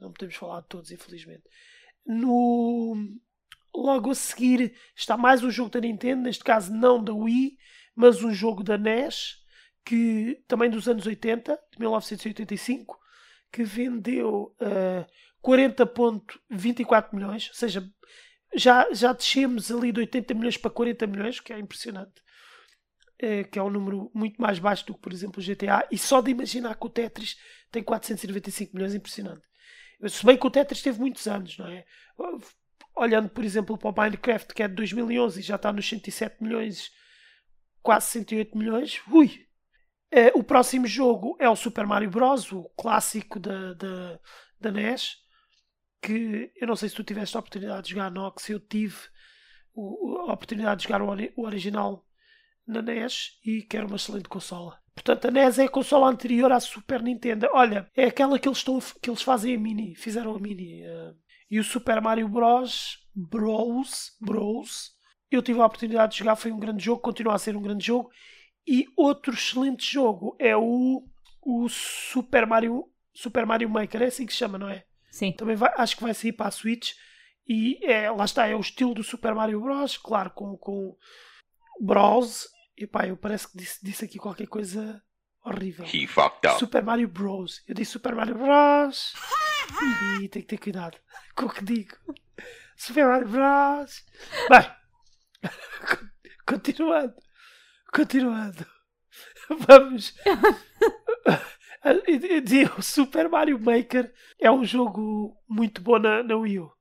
não 0.00 0.12
podemos 0.12 0.34
falar 0.34 0.62
de 0.62 0.66
todos, 0.66 0.90
infelizmente. 0.90 1.44
No. 2.04 2.96
Logo 3.72 4.10
a 4.10 4.14
seguir 4.16 4.74
está 4.96 5.16
mais 5.16 5.44
um 5.44 5.50
jogo 5.50 5.70
da 5.70 5.80
Nintendo, 5.80 6.22
neste 6.22 6.42
caso 6.42 6.74
não 6.74 7.02
da 7.02 7.14
Wii, 7.14 7.56
mas 7.94 8.22
um 8.22 8.34
jogo 8.34 8.64
da 8.64 8.76
NES, 8.76 9.36
que 9.84 10.42
também 10.48 10.68
dos 10.68 10.88
anos 10.88 11.06
80, 11.06 11.58
de 11.70 11.78
1985, 11.78 12.98
que 13.50 13.62
vendeu 13.62 14.54
uh, 14.60 15.06
40,24 15.42 17.14
milhões, 17.14 17.48
ou 17.48 17.54
seja, 17.54 17.88
já, 18.54 18.92
já 18.92 19.12
descemos 19.12 19.70
ali 19.70 19.92
de 19.92 20.00
80 20.00 20.34
milhões 20.34 20.56
para 20.56 20.70
40 20.70 21.06
milhões, 21.06 21.40
que 21.40 21.52
é 21.52 21.58
impressionante. 21.58 22.20
Uh, 23.22 23.48
que 23.48 23.58
é 23.58 23.62
um 23.62 23.70
número 23.70 24.10
muito 24.12 24.40
mais 24.42 24.58
baixo 24.58 24.84
do 24.84 24.94
que, 24.94 25.00
por 25.00 25.12
exemplo, 25.12 25.40
o 25.40 25.44
GTA. 25.44 25.86
E 25.92 25.96
só 25.96 26.20
de 26.20 26.32
imaginar 26.32 26.74
que 26.74 26.86
o 26.86 26.90
Tetris 26.90 27.38
tem 27.70 27.82
495 27.82 28.74
milhões, 28.74 28.94
é 28.94 28.96
impressionante. 28.96 29.42
Se 30.08 30.26
bem 30.26 30.36
que 30.36 30.46
o 30.46 30.50
Tetris 30.50 30.82
teve 30.82 30.98
muitos 30.98 31.26
anos, 31.28 31.56
não 31.56 31.68
é? 31.68 31.84
Olhando, 32.96 33.28
por 33.28 33.44
exemplo, 33.44 33.78
para 33.78 33.90
o 33.90 33.94
Minecraft, 33.96 34.52
que 34.52 34.62
é 34.62 34.68
de 34.68 34.74
2011 34.74 35.38
e 35.38 35.42
já 35.42 35.54
está 35.54 35.72
nos 35.72 35.88
107 35.88 36.42
milhões, 36.42 36.90
quase 37.80 38.06
108 38.08 38.58
milhões, 38.58 39.00
ui, 39.08 39.46
Uh, 40.12 40.38
o 40.38 40.44
próximo 40.44 40.86
jogo 40.86 41.38
é 41.40 41.48
o 41.48 41.56
Super 41.56 41.86
Mario 41.86 42.10
Bros., 42.10 42.52
o 42.52 42.64
clássico 42.76 43.40
da, 43.40 43.72
da, 43.72 44.20
da 44.60 44.70
NES, 44.70 45.16
que 46.02 46.52
eu 46.54 46.66
não 46.66 46.76
sei 46.76 46.90
se 46.90 46.94
tu 46.94 47.02
tiveste 47.02 47.34
a 47.34 47.40
oportunidade 47.40 47.84
de 47.84 47.94
jogar 47.94 48.10
Nox, 48.10 48.46
eu 48.50 48.60
tive 48.60 48.94
a 49.74 50.32
oportunidade 50.34 50.82
de 50.82 50.88
jogar 50.88 51.00
o, 51.00 51.42
original 51.42 52.06
na 52.66 52.82
NES 52.82 53.38
e 53.44 53.62
que 53.62 53.76
era 53.76 53.86
uma 53.86 53.96
excelente 53.96 54.28
consola. 54.28 54.78
Portanto, 54.94 55.28
a 55.28 55.30
NES 55.30 55.58
é 55.58 55.64
a 55.64 55.70
consola 55.70 56.08
anterior 56.08 56.52
à 56.52 56.60
Super 56.60 57.02
Nintendo. 57.02 57.48
Olha, 57.52 57.90
é 57.96 58.04
aquela 58.04 58.38
que 58.38 58.48
eles, 58.48 58.58
estão, 58.58 58.78
que 59.00 59.08
eles 59.08 59.22
fazem 59.22 59.54
a 59.54 59.58
Mini, 59.58 59.94
fizeram 59.94 60.34
a 60.34 60.38
Mini. 60.38 60.82
Uh, 60.82 61.16
e 61.50 61.58
o 61.58 61.64
Super 61.64 62.00
Mario 62.00 62.28
Bros. 62.28 62.98
Bros. 63.14 64.16
Bros. 64.20 64.92
Eu 65.30 65.42
tive 65.42 65.60
a 65.60 65.66
oportunidade 65.66 66.12
de 66.12 66.18
jogar, 66.18 66.36
foi 66.36 66.52
um 66.52 66.58
grande 66.58 66.84
jogo, 66.84 67.00
continua 67.00 67.34
a 67.34 67.38
ser 67.38 67.56
um 67.56 67.62
grande 67.62 67.86
jogo 67.86 68.10
e 68.66 68.86
outro 68.96 69.32
excelente 69.32 69.90
jogo 69.90 70.36
é 70.38 70.56
o, 70.56 71.02
o 71.40 71.68
Super 71.68 72.46
Mario 72.46 72.88
Super 73.14 73.44
Mario 73.44 73.68
Maker, 73.68 74.02
é 74.02 74.06
assim 74.06 74.24
que 74.24 74.32
se 74.32 74.38
chama, 74.38 74.58
não 74.58 74.68
é? 74.68 74.84
Sim. 75.10 75.32
Também 75.32 75.54
vai, 75.54 75.70
acho 75.76 75.96
que 75.96 76.02
vai 76.02 76.14
sair 76.14 76.32
para 76.32 76.48
a 76.48 76.50
Switch. 76.50 76.92
E 77.46 77.78
é, 77.84 78.10
lá 78.10 78.24
está, 78.24 78.46
é 78.46 78.54
o 78.54 78.60
estilo 78.60 78.94
do 78.94 79.02
Super 79.02 79.34
Mario 79.34 79.60
Bros. 79.60 79.98
Claro, 79.98 80.30
com, 80.30 80.56
com 80.56 80.96
Bros. 81.80 82.48
E 82.76 82.86
pá, 82.86 83.06
eu 83.06 83.16
parece 83.16 83.50
que 83.50 83.58
disse, 83.58 83.78
disse 83.82 84.04
aqui 84.04 84.18
qualquer 84.18 84.46
coisa 84.46 85.02
horrível. 85.44 85.86
He 85.86 86.06
fucked 86.06 86.48
up. 86.48 86.58
Super 86.58 86.82
Mario 86.82 87.08
Bros. 87.08 87.62
Eu 87.66 87.74
disse 87.74 87.92
Super 87.92 88.14
Mario 88.14 88.34
Bros. 88.34 89.12
e 90.20 90.28
tenho 90.28 90.44
que 90.44 90.56
ter 90.56 90.58
cuidado 90.58 90.98
com 91.34 91.46
o 91.46 91.50
que 91.50 91.64
digo. 91.64 91.96
Super 92.76 93.06
Mario 93.06 93.28
Bros. 93.28 94.04
Bem, 94.48 94.70
continuando. 96.46 97.14
Continuando. 97.92 98.66
Vamos. 99.48 100.14
o 102.78 102.82
Super 102.82 103.28
Mario 103.28 103.58
Maker 103.58 104.12
é 104.40 104.50
um 104.50 104.64
jogo 104.64 105.36
muito 105.48 105.82
bom 105.82 105.98
na, 105.98 106.22
na 106.22 106.36
Wii 106.36 106.60
U. 106.60 106.72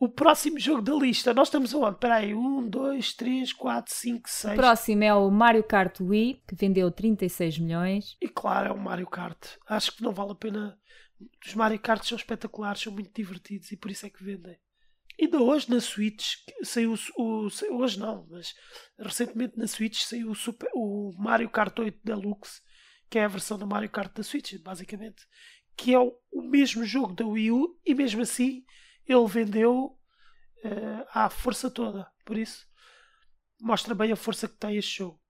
O 0.00 0.08
próximo 0.08 0.58
jogo 0.58 0.80
da 0.80 0.94
lista, 0.94 1.34
nós 1.34 1.48
estamos 1.48 1.74
aonde? 1.74 1.96
Espera 1.96 2.14
aí, 2.14 2.32
1, 2.32 2.70
2, 2.70 3.12
3, 3.12 3.52
4, 3.52 3.94
5, 3.94 4.30
6. 4.30 4.54
O 4.54 4.56
próximo 4.56 5.04
é 5.04 5.12
o 5.12 5.30
Mario 5.30 5.62
Kart 5.62 6.00
Wii, 6.00 6.42
que 6.48 6.54
vendeu 6.54 6.90
36 6.90 7.58
milhões. 7.58 8.16
E 8.18 8.26
claro, 8.26 8.68
é 8.70 8.72
o 8.72 8.78
Mario 8.78 9.06
Kart. 9.06 9.58
Acho 9.68 9.94
que 9.94 10.02
não 10.02 10.12
vale 10.12 10.32
a 10.32 10.34
pena. 10.34 10.78
Os 11.46 11.54
Mario 11.54 11.78
Kart 11.78 12.02
são 12.02 12.16
espetaculares, 12.16 12.80
são 12.80 12.94
muito 12.94 13.12
divertidos 13.14 13.70
e 13.72 13.76
por 13.76 13.90
isso 13.90 14.06
é 14.06 14.08
que 14.08 14.24
vendem. 14.24 14.56
Ainda 15.20 15.38
hoje 15.38 15.68
na 15.68 15.82
Switch 15.82 16.36
saiu 16.62 16.94
o, 17.18 17.48
hoje 17.72 18.00
não, 18.00 18.26
mas 18.30 18.54
recentemente 18.98 19.58
na 19.58 19.66
Switch 19.66 20.00
saiu 20.00 20.30
o, 20.30 20.34
Super, 20.34 20.70
o 20.72 21.12
Mario 21.18 21.50
Kart 21.50 21.78
8 21.78 22.00
Deluxe, 22.02 22.62
que 23.10 23.18
é 23.18 23.24
a 23.26 23.28
versão 23.28 23.58
do 23.58 23.66
Mario 23.66 23.90
Kart 23.90 24.16
da 24.16 24.22
Switch, 24.22 24.54
basicamente, 24.62 25.26
que 25.76 25.92
é 25.92 25.98
o, 25.98 26.16
o 26.32 26.40
mesmo 26.40 26.86
jogo 26.86 27.12
da 27.12 27.26
Wii 27.26 27.50
U 27.50 27.78
e 27.84 27.94
mesmo 27.94 28.22
assim 28.22 28.64
ele 29.12 29.26
vendeu 29.26 29.98
uh, 30.64 31.06
à 31.12 31.28
força 31.28 31.70
toda. 31.70 32.06
Por 32.24 32.38
isso 32.38 32.70
mostra 33.60 33.94
bem 33.94 34.10
a 34.12 34.16
força 34.16 34.48
que 34.48 34.56
tem 34.56 34.76
este 34.76 34.98
jogo. 34.98 35.20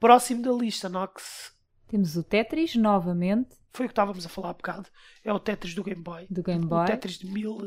Próximo 0.00 0.42
da 0.42 0.52
lista, 0.52 0.88
Nox. 0.88 1.52
Temos 1.88 2.16
o 2.16 2.22
Tetris 2.22 2.74
novamente. 2.76 3.56
Foi 3.72 3.86
o 3.86 3.88
que 3.88 3.92
estávamos 3.92 4.24
a 4.24 4.28
falar 4.28 4.50
há 4.50 4.54
bocado. 4.54 4.88
É 5.24 5.32
o 5.32 5.38
Tetris 5.38 5.74
do 5.74 5.84
Game 5.84 6.02
Boy. 6.02 6.26
Do 6.30 6.42
Game 6.42 6.64
Boy. 6.64 6.84
O 6.84 6.86
Tetris 6.86 7.18
de 7.18 7.26
mil 7.30 7.58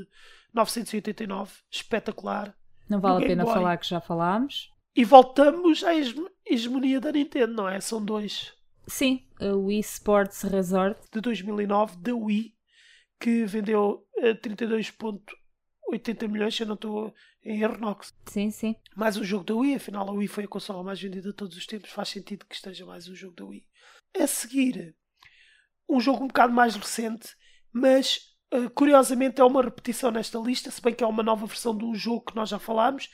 989, 0.53 1.51
espetacular. 1.69 2.55
Não 2.89 2.99
vale 2.99 3.23
a 3.23 3.27
pena 3.27 3.43
Boy. 3.43 3.53
falar 3.53 3.77
que 3.77 3.87
já 3.87 4.01
falámos. 4.01 4.69
E 4.95 5.05
voltamos 5.05 5.83
à 5.83 5.91
hegemonia 6.45 6.99
da 6.99 7.11
Nintendo, 7.11 7.53
não 7.53 7.69
é? 7.69 7.79
São 7.79 8.03
dois. 8.03 8.53
Sim, 8.87 9.25
o 9.39 9.67
Wii 9.67 9.79
Sports 9.79 10.41
Resort. 10.43 10.99
De 11.13 11.21
2009, 11.21 11.97
da 11.97 12.13
Wii, 12.13 12.53
que 13.19 13.45
vendeu 13.45 14.05
32,80 15.99 16.27
milhões, 16.27 16.55
se 16.55 16.63
eu 16.63 16.67
não 16.67 16.75
estou 16.75 17.13
em 17.43 17.61
erro, 17.61 17.77
Nox. 17.77 18.13
Sim, 18.25 18.51
sim. 18.51 18.75
Mais 18.95 19.17
um 19.17 19.23
jogo 19.23 19.43
da 19.43 19.55
Wii, 19.55 19.75
afinal 19.75 20.07
a 20.09 20.11
Wii 20.11 20.27
foi 20.27 20.43
a 20.45 20.47
consola 20.47 20.83
mais 20.83 21.01
vendida 21.01 21.29
de 21.29 21.35
todos 21.35 21.57
os 21.57 21.65
tempos, 21.65 21.91
faz 21.91 22.09
sentido 22.09 22.45
que 22.45 22.55
esteja 22.55 22.85
mais 22.85 23.07
um 23.07 23.15
jogo 23.15 23.35
da 23.35 23.45
Wii. 23.45 23.65
A 24.19 24.27
seguir, 24.27 24.95
um 25.89 25.99
jogo 25.99 26.23
um 26.23 26.27
bocado 26.27 26.53
mais 26.53 26.75
recente, 26.75 27.29
mas 27.71 28.31
Uh, 28.53 28.69
curiosamente 28.71 29.39
é 29.39 29.45
uma 29.45 29.61
repetição 29.61 30.11
nesta 30.11 30.37
lista, 30.37 30.69
se 30.69 30.81
bem 30.81 30.93
que 30.93 31.01
é 31.01 31.07
uma 31.07 31.23
nova 31.23 31.45
versão 31.45 31.73
de 31.73 31.85
um 31.85 31.95
jogo 31.95 32.25
que 32.25 32.35
nós 32.35 32.49
já 32.49 32.59
falámos, 32.59 33.09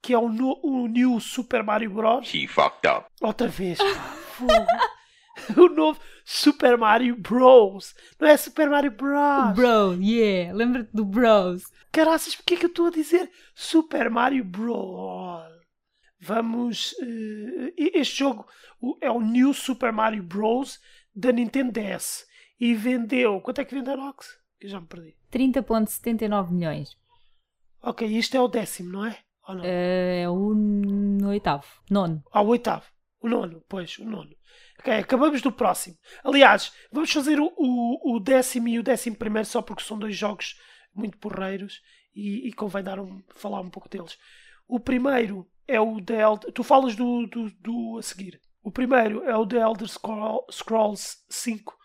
que 0.00 0.14
é 0.14 0.18
o, 0.18 0.30
no, 0.30 0.58
o 0.62 0.86
New 0.86 1.20
Super 1.20 1.62
Mario 1.62 1.90
Bros. 1.90 2.32
He 2.32 2.46
fucked 2.46 2.88
up. 2.88 3.06
Outra 3.20 3.48
vez. 3.48 3.78
o 5.56 5.68
novo 5.68 6.00
Super 6.24 6.76
Mario 6.76 7.16
Bros. 7.16 7.94
Não 8.18 8.28
é 8.28 8.36
Super 8.36 8.68
Mario 8.68 8.90
Bros. 8.90 9.54
Bro, 9.54 9.94
yeah. 10.02 10.52
Lembra-te 10.56 10.90
do 10.92 11.04
Bros. 11.04 11.64
Caraças, 11.92 12.36
porque 12.36 12.54
é 12.54 12.56
que 12.58 12.66
eu 12.66 12.70
estou 12.70 12.86
a 12.86 12.90
dizer 12.90 13.30
Super 13.54 14.10
Mario 14.10 14.44
Bros? 14.44 15.58
Vamos. 16.20 16.92
Uh, 16.94 17.72
este 17.76 18.18
jogo 18.18 18.46
é 19.00 19.10
o 19.10 19.20
New 19.20 19.54
Super 19.54 19.92
Mario 19.92 20.22
Bros. 20.22 20.78
da 21.14 21.32
Nintendo 21.32 21.72
DS. 21.72 22.26
E 22.60 22.74
vendeu. 22.74 23.40
Quanto 23.40 23.60
é 23.60 23.64
que 23.64 23.74
vendeu 23.74 23.94
a 23.94 23.96
Nox? 23.96 24.28
Que 24.58 24.66
eu 24.66 24.70
já 24.70 24.80
me 24.80 24.86
perdi. 24.86 25.16
30,79 25.32 26.50
milhões. 26.50 26.96
Ok, 27.80 28.06
isto 28.08 28.36
é 28.36 28.40
o 28.40 28.48
décimo, 28.48 28.90
não 28.90 29.06
é? 29.06 29.18
Não? 29.48 29.62
É 29.64 30.28
o 30.28 31.26
oitavo. 31.28 31.66
Nono. 31.90 32.22
Ah, 32.30 32.42
o 32.42 32.48
oitavo. 32.48 32.84
O 33.20 33.28
nono, 33.28 33.62
pois, 33.68 33.98
o 33.98 34.04
nono. 34.04 34.36
Ok, 34.78 34.92
acabamos 34.92 35.42
do 35.42 35.50
próximo. 35.50 35.96
Aliás, 36.22 36.72
vamos 36.92 37.12
fazer 37.12 37.40
o, 37.40 37.52
o, 37.56 38.16
o 38.16 38.20
décimo 38.20 38.68
e 38.68 38.78
o 38.78 38.82
décimo 38.82 39.16
primeiro 39.16 39.46
só 39.46 39.60
porque 39.60 39.82
são 39.82 39.98
dois 39.98 40.16
jogos 40.16 40.56
muito 40.94 41.18
porreiros 41.18 41.80
e, 42.14 42.48
e 42.48 42.52
convém 42.52 42.82
dar 42.82 42.98
um, 43.00 43.22
falar 43.34 43.60
um 43.60 43.70
pouco 43.70 43.88
deles. 43.88 44.16
O 44.66 44.78
primeiro 44.78 45.48
é 45.66 45.80
o 45.80 46.00
The 46.00 46.20
Elder... 46.20 46.52
Tu 46.52 46.62
falas 46.62 46.94
do, 46.94 47.26
do, 47.26 47.50
do 47.60 47.98
a 47.98 48.02
seguir. 48.02 48.40
O 48.62 48.70
primeiro 48.70 49.22
é 49.24 49.36
o 49.36 49.46
The 49.46 49.56
Elder 49.56 49.88
Scrolls 49.88 51.16
5, 51.30 51.76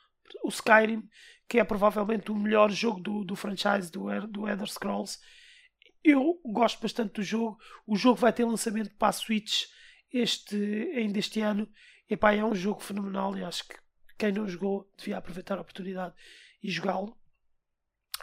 o 0.43 0.50
Skyrim, 0.50 1.07
que 1.47 1.59
é 1.59 1.63
provavelmente 1.63 2.31
o 2.31 2.35
melhor 2.35 2.71
jogo 2.71 3.00
do, 3.00 3.23
do 3.23 3.35
franchise 3.35 3.91
do, 3.91 4.05
do 4.27 4.47
Elder 4.47 4.67
Scrolls. 4.67 5.19
Eu 6.03 6.39
gosto 6.45 6.81
bastante 6.81 7.13
do 7.13 7.23
jogo. 7.23 7.57
O 7.88 7.95
jogo 7.95 8.19
vai 8.19 8.33
ter 8.33 8.43
lançamento 8.43 8.93
para 8.97 9.09
a 9.09 9.13
Switch 9.13 9.63
este, 10.12 10.55
ainda 10.95 11.19
este 11.19 11.39
ano. 11.39 11.67
E 12.13 12.15
pá, 12.15 12.32
é 12.32 12.46
um 12.46 12.53
jogo 12.53 12.79
fenomenal 12.79 13.36
e 13.36 13.43
acho 13.43 13.67
que 13.67 13.75
quem 14.20 14.32
não 14.32 14.48
jogou 14.48 14.88
devia 14.96 15.17
aproveitar 15.17 15.58
a 15.58 15.62
oportunidade 15.62 16.13
e 16.62 16.70
jogá-lo. 16.70 17.17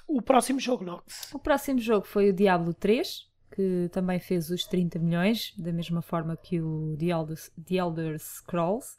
O 0.06 0.22
próximo 0.22 0.60
jogo, 0.60 0.84
Nox. 0.84 1.34
O 1.34 1.40
próximo 1.40 1.80
jogo 1.80 2.06
foi 2.06 2.30
o 2.30 2.32
Diablo 2.32 2.72
3, 2.72 3.28
que 3.50 3.88
também 3.90 4.20
fez 4.20 4.48
os 4.48 4.64
30 4.64 5.00
milhões, 5.00 5.52
da 5.58 5.72
mesma 5.72 6.02
forma 6.02 6.36
que 6.36 6.60
o 6.60 6.96
The 7.00 7.06
Elder, 7.06 7.36
The 7.66 7.74
Elder 7.74 8.20
Scrolls. 8.20 8.96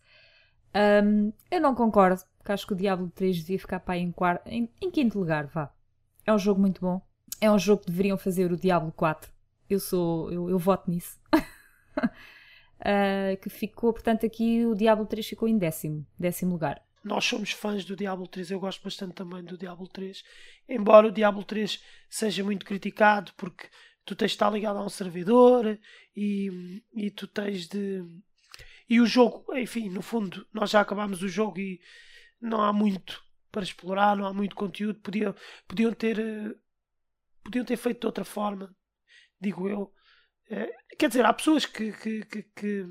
Um, 0.75 1.31
eu 1.50 1.62
não 1.62 1.74
concordo, 1.74 2.21
porque 2.38 2.51
acho 2.51 2.67
que 2.67 2.74
o 2.74 2.75
Diablo 2.75 3.10
3 3.15 3.38
devia 3.38 3.60
ficar 3.60 3.79
para 3.79 3.98
em, 3.98 4.12
quarto, 4.12 4.45
em, 4.45 4.69
em 4.81 4.91
quinto 4.91 5.17
lugar, 5.17 5.48
vá. 5.48 5.74
É 6.25 6.33
um 6.33 6.38
jogo 6.38 6.60
muito 6.60 6.81
bom. 6.81 7.01
É 7.39 7.50
um 7.50 7.57
jogo 7.57 7.83
que 7.83 7.91
deveriam 7.91 8.17
fazer 8.17 8.51
o 8.51 8.57
Diablo 8.57 8.91
4. 8.91 9.31
Eu 9.69 9.79
sou, 9.79 10.29
eu, 10.33 10.50
eu 10.50 10.60
voto 10.60 10.91
nisso. 10.91 11.17
uh, 12.81 13.38
que 13.41 13.50
ficou, 13.50 13.93
portanto, 13.93 14.25
aqui 14.25 14.65
o 14.65 14.75
Diablo 14.75 15.05
3 15.05 15.25
ficou 15.25 15.47
em 15.47 15.57
décimo, 15.57 16.05
décimo 16.19 16.51
lugar. 16.51 16.81
Nós 17.03 17.25
somos 17.25 17.51
fãs 17.51 17.83
do 17.83 17.95
Diablo 17.95 18.27
3, 18.27 18.51
eu 18.51 18.59
gosto 18.59 18.83
bastante 18.83 19.15
também 19.15 19.43
do 19.43 19.57
Diablo 19.57 19.88
3, 19.88 20.23
embora 20.69 21.07
o 21.07 21.11
Diablo 21.11 21.43
3 21.43 21.81
seja 22.09 22.43
muito 22.43 22.65
criticado 22.65 23.31
porque 23.35 23.67
tu 24.05 24.15
tens 24.15 24.31
de 24.31 24.35
estar 24.35 24.51
ligado 24.51 24.77
a 24.77 24.85
um 24.85 24.89
servidor 24.89 25.79
e, 26.15 26.83
e 26.93 27.09
tu 27.09 27.27
tens 27.27 27.67
de. 27.67 28.03
E 28.88 29.00
o 29.00 29.05
jogo, 29.05 29.45
enfim, 29.55 29.89
no 29.89 30.01
fundo, 30.01 30.45
nós 30.53 30.69
já 30.69 30.81
acabámos 30.81 31.23
o 31.23 31.29
jogo 31.29 31.59
e 31.59 31.79
não 32.39 32.61
há 32.61 32.73
muito 32.73 33.23
para 33.51 33.63
explorar, 33.63 34.17
não 34.17 34.25
há 34.25 34.33
muito 34.33 34.55
conteúdo. 34.55 35.00
Podiam, 35.00 35.33
podiam, 35.67 35.93
ter, 35.93 36.17
podiam 37.43 37.65
ter 37.65 37.77
feito 37.77 38.01
de 38.01 38.05
outra 38.05 38.25
forma, 38.25 38.75
digo 39.39 39.67
eu. 39.67 39.93
Eh, 40.51 40.74
quer 40.98 41.08
dizer, 41.08 41.25
há 41.25 41.31
pessoas 41.31 41.65
que, 41.65 41.93
que, 41.93 42.25
que, 42.25 42.43
que, 42.53 42.86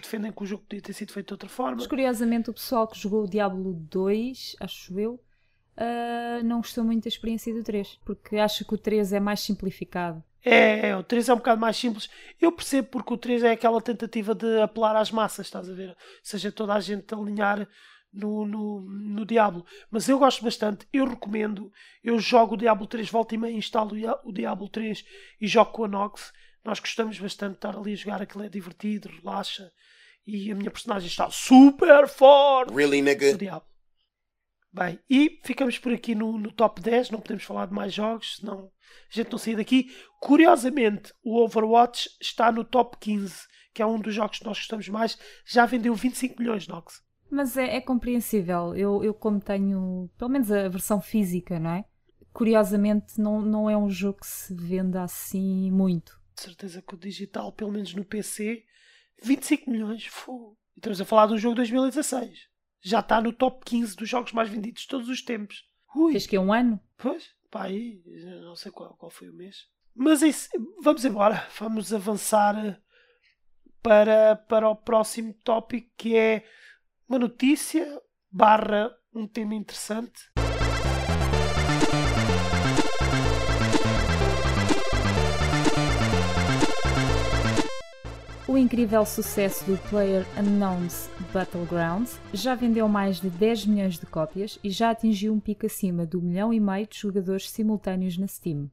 defendem 0.00 0.30
que 0.30 0.42
o 0.42 0.46
jogo 0.46 0.62
podia 0.64 0.82
ter 0.82 0.92
sido 0.92 1.10
feito 1.10 1.28
de 1.28 1.34
outra 1.34 1.48
forma. 1.48 1.76
Mas 1.76 1.86
curiosamente, 1.86 2.50
o 2.50 2.54
pessoal 2.54 2.86
que 2.86 2.98
jogou 2.98 3.24
o 3.24 3.28
Diablo 3.28 3.72
2, 3.72 4.56
acho 4.60 5.00
eu, 5.00 5.14
uh, 5.14 6.44
não 6.44 6.58
gostou 6.58 6.84
muito 6.84 7.04
da 7.04 7.08
experiência 7.08 7.52
do 7.54 7.64
3, 7.64 7.98
porque 8.04 8.36
acha 8.36 8.62
que 8.62 8.74
o 8.74 8.78
3 8.78 9.14
é 9.14 9.20
mais 9.20 9.40
simplificado. 9.40 10.22
É, 10.44 10.94
o 10.96 11.02
3 11.02 11.30
é 11.30 11.34
um 11.34 11.38
bocado 11.38 11.60
mais 11.60 11.76
simples. 11.76 12.08
Eu 12.40 12.52
percebo 12.52 12.88
porque 12.88 13.14
o 13.14 13.16
3 13.16 13.42
é 13.42 13.52
aquela 13.52 13.80
tentativa 13.80 14.34
de 14.34 14.60
apelar 14.60 14.94
às 14.94 15.10
massas, 15.10 15.46
estás 15.46 15.68
a 15.68 15.72
ver? 15.72 15.90
Ou 15.90 15.96
seja, 16.22 16.52
toda 16.52 16.74
a 16.74 16.80
gente 16.80 17.12
alinhar 17.12 17.66
no, 18.12 18.46
no, 18.46 18.80
no 18.82 19.26
Diablo. 19.26 19.64
Mas 19.90 20.08
eu 20.08 20.18
gosto 20.18 20.44
bastante, 20.44 20.86
eu 20.92 21.06
recomendo. 21.06 21.72
Eu 22.04 22.18
jogo 22.18 22.54
o 22.54 22.56
Diablo 22.56 22.86
3, 22.86 23.10
volta 23.10 23.34
e 23.34 23.38
meia, 23.38 23.56
instalo 23.56 23.96
o 24.24 24.32
Diablo 24.32 24.68
3 24.68 25.04
e 25.40 25.46
jogo 25.46 25.72
com 25.72 25.84
a 25.84 25.88
Nox. 25.88 26.32
Nós 26.64 26.80
gostamos 26.80 27.18
bastante 27.18 27.52
de 27.52 27.56
estar 27.58 27.76
ali 27.76 27.92
a 27.92 27.96
jogar, 27.96 28.22
aquilo 28.22 28.44
é 28.44 28.48
divertido, 28.48 29.08
relaxa. 29.08 29.72
E 30.26 30.52
a 30.52 30.54
minha 30.54 30.70
personagem 30.70 31.08
está 31.08 31.30
super 31.30 32.06
forte. 32.06 32.74
Really, 32.74 33.00
nigga? 33.00 33.34
O 33.34 33.38
Diablo. 33.38 33.68
Bem, 34.70 35.00
e 35.08 35.40
ficamos 35.42 35.78
por 35.78 35.92
aqui 35.92 36.14
no, 36.14 36.38
no, 36.38 36.52
top 36.52 36.80
10. 36.80 37.10
Não 37.10 37.20
podemos 37.20 37.44
falar 37.44 37.66
de 37.66 37.72
mais 37.72 37.94
jogos, 37.94 38.36
senão 38.36 38.70
a 39.10 39.16
gente 39.16 39.30
não 39.30 39.38
sair 39.38 39.56
daqui. 39.56 39.90
Curiosamente, 40.20 41.12
o 41.24 41.42
Overwatch 41.42 42.10
está 42.20 42.52
no 42.52 42.62
top 42.62 42.98
15, 43.00 43.46
que 43.72 43.80
é 43.80 43.86
um 43.86 43.98
dos 43.98 44.14
jogos 44.14 44.38
que 44.38 44.44
nós 44.44 44.58
gostamos 44.58 44.88
mais. 44.88 45.18
Já 45.46 45.64
vendeu 45.64 45.94
25 45.94 46.38
milhões 46.38 46.64
de 46.64 46.68
Nox. 46.68 47.02
Mas 47.30 47.56
é, 47.56 47.76
é 47.76 47.80
compreensível. 47.80 48.74
Eu, 48.74 49.02
eu, 49.02 49.14
como 49.14 49.40
tenho, 49.40 50.10
pelo 50.18 50.30
menos 50.30 50.52
a 50.52 50.68
versão 50.68 51.00
física, 51.00 51.58
não 51.58 51.70
é? 51.70 51.84
Curiosamente, 52.32 53.18
não, 53.18 53.40
não 53.40 53.70
é 53.70 53.76
um 53.76 53.88
jogo 53.88 54.20
que 54.20 54.26
se 54.26 54.54
venda 54.54 55.02
assim 55.02 55.70
muito. 55.70 56.17
De 56.38 56.44
certeza 56.44 56.82
que 56.82 56.94
o 56.94 56.98
digital, 56.98 57.52
pelo 57.52 57.72
menos 57.72 57.94
no 57.94 58.04
PC, 58.04 58.64
25 59.22 59.70
milhões. 59.70 60.08
Estamos 60.76 61.00
a 61.00 61.04
falar 61.04 61.26
de 61.26 61.34
um 61.34 61.38
jogo 61.38 61.54
de 61.54 61.62
2016 61.62 62.48
já 62.80 63.00
está 63.00 63.20
no 63.20 63.32
top 63.32 63.64
15 63.64 63.96
dos 63.96 64.08
jogos 64.08 64.32
mais 64.32 64.48
vendidos 64.48 64.82
de 64.82 64.88
todos 64.88 65.08
os 65.08 65.22
tempos. 65.22 65.66
Ui. 65.94 66.12
Fez 66.12 66.26
que 66.26 66.36
é 66.36 66.40
um 66.40 66.52
ano? 66.52 66.80
Pois, 66.96 67.30
pá, 67.50 67.64
aí, 67.64 68.02
não 68.42 68.54
sei 68.54 68.70
qual, 68.70 68.94
qual 68.96 69.10
foi 69.10 69.28
o 69.28 69.34
mês. 69.34 69.66
Mas 69.94 70.22
isso, 70.22 70.48
vamos 70.82 71.04
embora, 71.04 71.46
vamos 71.58 71.92
avançar 71.92 72.80
para, 73.82 74.36
para 74.36 74.68
o 74.68 74.76
próximo 74.76 75.34
tópico 75.44 75.90
que 75.96 76.16
é 76.16 76.44
uma 77.08 77.18
notícia 77.18 78.00
barra 78.30 78.94
um 79.12 79.26
tema 79.26 79.54
interessante. 79.54 80.30
O 88.48 88.56
incrível 88.56 89.04
sucesso 89.04 89.62
do 89.66 89.76
Player 89.90 90.24
Unknown's 90.40 91.10
Battlegrounds 91.34 92.18
já 92.32 92.54
vendeu 92.54 92.88
mais 92.88 93.20
de 93.20 93.28
10 93.28 93.66
milhões 93.66 93.98
de 93.98 94.06
cópias 94.06 94.58
e 94.64 94.70
já 94.70 94.88
atingiu 94.88 95.34
um 95.34 95.38
pico 95.38 95.66
acima 95.66 96.06
do 96.06 96.22
milhão 96.22 96.50
e 96.50 96.58
meio 96.58 96.86
de 96.86 96.96
jogadores 96.96 97.50
simultâneos 97.50 98.16
na 98.16 98.26
Steam. 98.26 98.70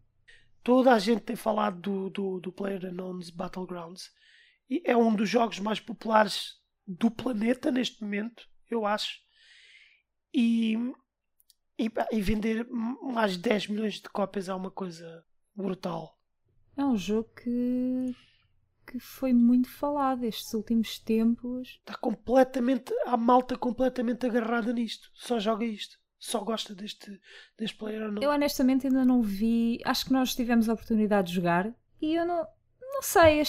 Toda 0.63 0.93
a 0.93 0.97
gente 0.97 1.23
tem 1.23 1.35
falado 1.35 1.81
do, 1.81 2.09
do, 2.09 2.39
do 2.39 2.51
Player 2.53 2.85
Unknown's 2.85 3.29
Battlegrounds 3.29 4.13
e 4.69 4.81
é 4.85 4.95
um 4.95 5.13
dos 5.13 5.29
jogos 5.29 5.59
mais 5.59 5.81
populares 5.81 6.53
do 6.87 7.11
planeta 7.11 7.69
neste 7.69 8.01
momento, 8.01 8.47
eu 8.71 8.85
acho. 8.85 9.19
E, 10.33 10.77
e, 11.77 11.91
e 12.13 12.21
vender 12.21 12.65
mais 13.01 13.33
de 13.33 13.39
10 13.39 13.67
milhões 13.67 13.95
de 13.95 14.03
cópias 14.03 14.47
é 14.47 14.53
uma 14.53 14.71
coisa 14.71 15.21
brutal. 15.53 16.17
É 16.77 16.85
um 16.85 16.95
jogo 16.95 17.29
que 17.43 18.15
que 18.85 18.99
foi 18.99 19.33
muito 19.33 19.69
falado 19.69 20.23
estes 20.23 20.53
últimos 20.53 20.99
tempos. 20.99 21.79
Está 21.79 21.95
completamente. 21.95 22.93
A 23.05 23.17
malta 23.17 23.57
completamente 23.57 24.25
agarrada 24.25 24.71
nisto. 24.71 25.09
Só 25.13 25.39
joga 25.39 25.65
isto. 25.65 25.97
Só 26.17 26.39
gosta 26.39 26.73
deste, 26.73 27.19
deste 27.57 27.77
player 27.77 28.11
não. 28.11 28.21
Eu 28.21 28.31
honestamente 28.31 28.87
ainda 28.87 29.03
não 29.03 29.21
vi. 29.21 29.79
Acho 29.83 30.05
que 30.05 30.13
nós 30.13 30.35
tivemos 30.35 30.69
a 30.69 30.73
oportunidade 30.73 31.29
de 31.29 31.35
jogar 31.35 31.73
e 32.01 32.15
eu 32.15 32.25
não. 32.25 32.47
Não 32.81 33.01
sei, 33.01 33.41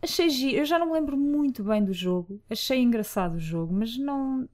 achei 0.00 0.30
giro. 0.30 0.58
Eu 0.58 0.64
já 0.64 0.78
não 0.78 0.86
me 0.86 0.92
lembro 0.92 1.16
muito 1.16 1.64
bem 1.64 1.84
do 1.84 1.92
jogo. 1.92 2.40
Achei 2.48 2.80
engraçado 2.80 3.34
o 3.34 3.40
jogo, 3.40 3.74
mas 3.74 3.98
não. 3.98 4.48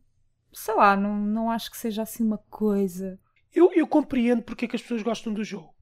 Sei 0.52 0.74
lá, 0.74 0.96
não, 0.96 1.16
não 1.18 1.50
acho 1.50 1.70
que 1.70 1.76
seja 1.76 2.02
assim 2.02 2.24
uma 2.24 2.38
coisa. 2.50 3.20
Eu, 3.52 3.72
eu 3.74 3.86
compreendo 3.86 4.42
porque 4.42 4.64
é 4.64 4.68
que 4.68 4.76
as 4.76 4.82
pessoas 4.82 5.02
gostam 5.02 5.32
do 5.32 5.44
jogo. 5.44 5.74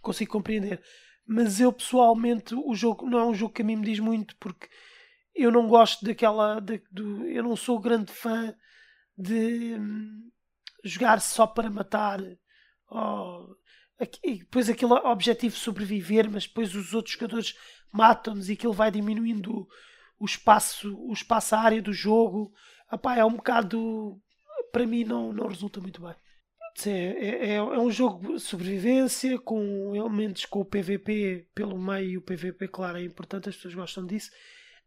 Consigo 0.00 0.32
compreender 0.32 0.82
mas 1.26 1.60
eu 1.60 1.72
pessoalmente 1.72 2.54
o 2.54 2.74
jogo 2.74 3.08
não 3.08 3.18
é 3.18 3.24
um 3.26 3.34
jogo 3.34 3.52
que 3.52 3.62
a 3.62 3.64
mim 3.64 3.76
me 3.76 3.84
diz 3.84 3.98
muito 3.98 4.36
porque 4.36 4.68
eu 5.34 5.50
não 5.50 5.66
gosto 5.66 6.04
daquela 6.04 6.60
do, 6.60 7.26
eu 7.26 7.42
não 7.42 7.56
sou 7.56 7.78
grande 7.80 8.12
fã 8.12 8.54
de 9.18 9.74
hum, 9.74 10.30
jogar 10.84 11.20
só 11.20 11.46
para 11.46 11.68
matar 11.68 12.20
e 14.22 14.38
depois 14.38 14.68
aquele 14.68 14.92
objetivo 14.92 15.56
sobreviver 15.56 16.30
mas 16.30 16.46
depois 16.46 16.74
os 16.74 16.94
outros 16.94 17.14
jogadores 17.14 17.54
matam-nos 17.92 18.48
e 18.48 18.52
aquilo 18.52 18.72
vai 18.72 18.90
diminuindo 18.90 19.52
o, 19.52 19.68
o 20.20 20.24
espaço 20.24 20.96
o 20.96 21.12
espaço 21.12 21.54
a 21.54 21.60
área 21.60 21.82
do 21.82 21.92
jogo. 21.92 22.52
Epá, 22.92 23.16
é 23.16 23.24
um 23.24 23.36
bocado 23.36 24.20
para 24.70 24.86
mim 24.86 25.02
não, 25.02 25.32
não 25.32 25.48
resulta 25.48 25.80
muito 25.80 26.00
bem 26.00 26.14
é, 26.84 26.90
é, 26.90 27.54
é, 27.54 27.62
um 27.62 27.90
jogo 27.90 28.34
de 28.34 28.40
sobrevivência 28.40 29.38
com 29.38 29.94
elementos 29.94 30.44
com 30.44 30.60
o 30.60 30.64
PVP 30.64 31.48
pelo 31.54 31.78
meio 31.78 32.10
e 32.10 32.18
o 32.18 32.22
PVP, 32.22 32.68
claro, 32.68 32.98
é 32.98 33.02
importante, 33.02 33.48
as 33.48 33.56
pessoas 33.56 33.74
gostam 33.74 34.04
disso. 34.04 34.30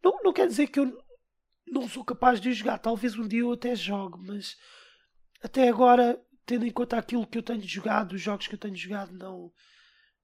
Não, 0.04 0.20
não 0.24 0.32
quer 0.32 0.48
dizer 0.48 0.68
que 0.68 0.80
eu 0.80 0.96
não 1.68 1.88
sou 1.88 2.04
capaz 2.04 2.40
de 2.40 2.54
jogar, 2.54 2.78
talvez 2.78 3.18
um 3.18 3.28
dia 3.28 3.42
eu 3.42 3.54
até 3.54 3.76
jogue, 3.76 4.20
mas 4.26 4.56
até 5.42 5.68
agora, 5.68 6.22
tendo 6.46 6.66
em 6.66 6.72
conta 6.72 6.98
aquilo 6.98 7.26
que 7.26 7.38
eu 7.38 7.44
tenho 7.44 7.62
jogado, 7.62 8.14
os 8.14 8.22
jogos 8.22 8.48
que 8.48 8.56
eu 8.56 8.60
tenho 8.60 8.76
jogado, 8.76 9.12
não 9.14 9.52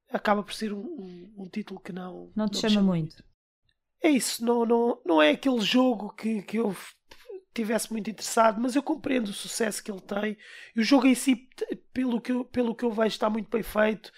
acaba 0.10 0.44
por 0.44 0.54
ser 0.54 0.72
um, 0.72 0.82
um, 0.82 1.34
um 1.38 1.50
título 1.50 1.80
que 1.80 1.92
não, 1.92 2.32
não 2.36 2.48
te 2.48 2.56
não 2.56 2.62
chama, 2.62 2.74
chama 2.74 2.88
muito. 2.88 3.24
É 4.04 4.10
isso, 4.10 4.46
não, 4.46 4.66
não, 4.66 5.02
não 5.06 5.22
é 5.22 5.32
aquele 5.32 5.62
jogo 5.62 6.14
que, 6.14 6.44
que 6.44 6.58
eu 6.58 6.76
tivesse 7.56 7.92
muito 7.92 8.10
interessado, 8.10 8.60
mas 8.62 8.76
eu 8.76 8.84
compreendo 8.84 9.30
o 9.30 9.34
sucesso 9.34 9.84
que 9.84 9.90
ele 9.90 10.02
tem. 10.02 10.38
E 10.76 10.80
o 10.82 10.84
jogo 10.84 11.08
em 11.08 11.16
si, 11.16 11.50
pelo 11.94 12.20
que 12.20 12.32
eu, 12.32 12.46
pelo 12.46 12.76
que 12.76 12.84
eu 12.84 12.92
vejo, 12.92 13.08
está 13.08 13.30
muito 13.30 13.50
bem 13.50 13.64
feito 13.64 14.12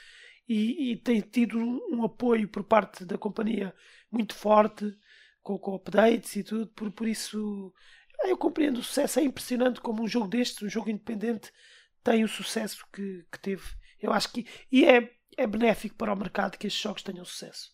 e, 0.48 0.92
e 0.92 0.98
tem 0.98 1.22
tido 1.22 1.60
um 1.60 2.04
apoio 2.04 2.48
por 2.48 2.64
parte 2.64 3.06
da 3.06 3.18
companhia 3.18 3.74
muito 4.12 4.34
forte, 4.34 4.98
com, 5.44 5.58
com 5.58 5.76
updates 5.76 6.36
e 6.36 6.44
tudo. 6.44 6.68
Por, 6.68 6.92
por 6.92 7.08
isso, 7.08 7.74
eu 8.24 8.38
compreendo 8.38 8.80
o 8.80 8.84
sucesso. 8.84 9.20
É 9.20 9.24
impressionante 9.24 9.82
como 9.82 10.04
um 10.04 10.08
jogo 10.08 10.28
deste, 10.28 10.66
um 10.66 10.70
jogo 10.70 10.90
independente, 10.90 11.52
tem 12.04 12.24
o 12.24 12.28
sucesso 12.28 12.86
que, 12.92 13.26
que 13.32 13.40
teve. 13.40 13.64
Eu 14.02 14.12
acho 14.12 14.32
que. 14.32 14.48
E 14.72 14.86
é, 14.86 15.12
é 15.38 15.46
benéfico 15.46 15.96
para 15.96 16.14
o 16.14 16.18
mercado 16.18 16.58
que 16.58 16.68
estes 16.68 16.82
jogos 16.82 17.04
tenham 17.04 17.26
sucesso. 17.26 17.72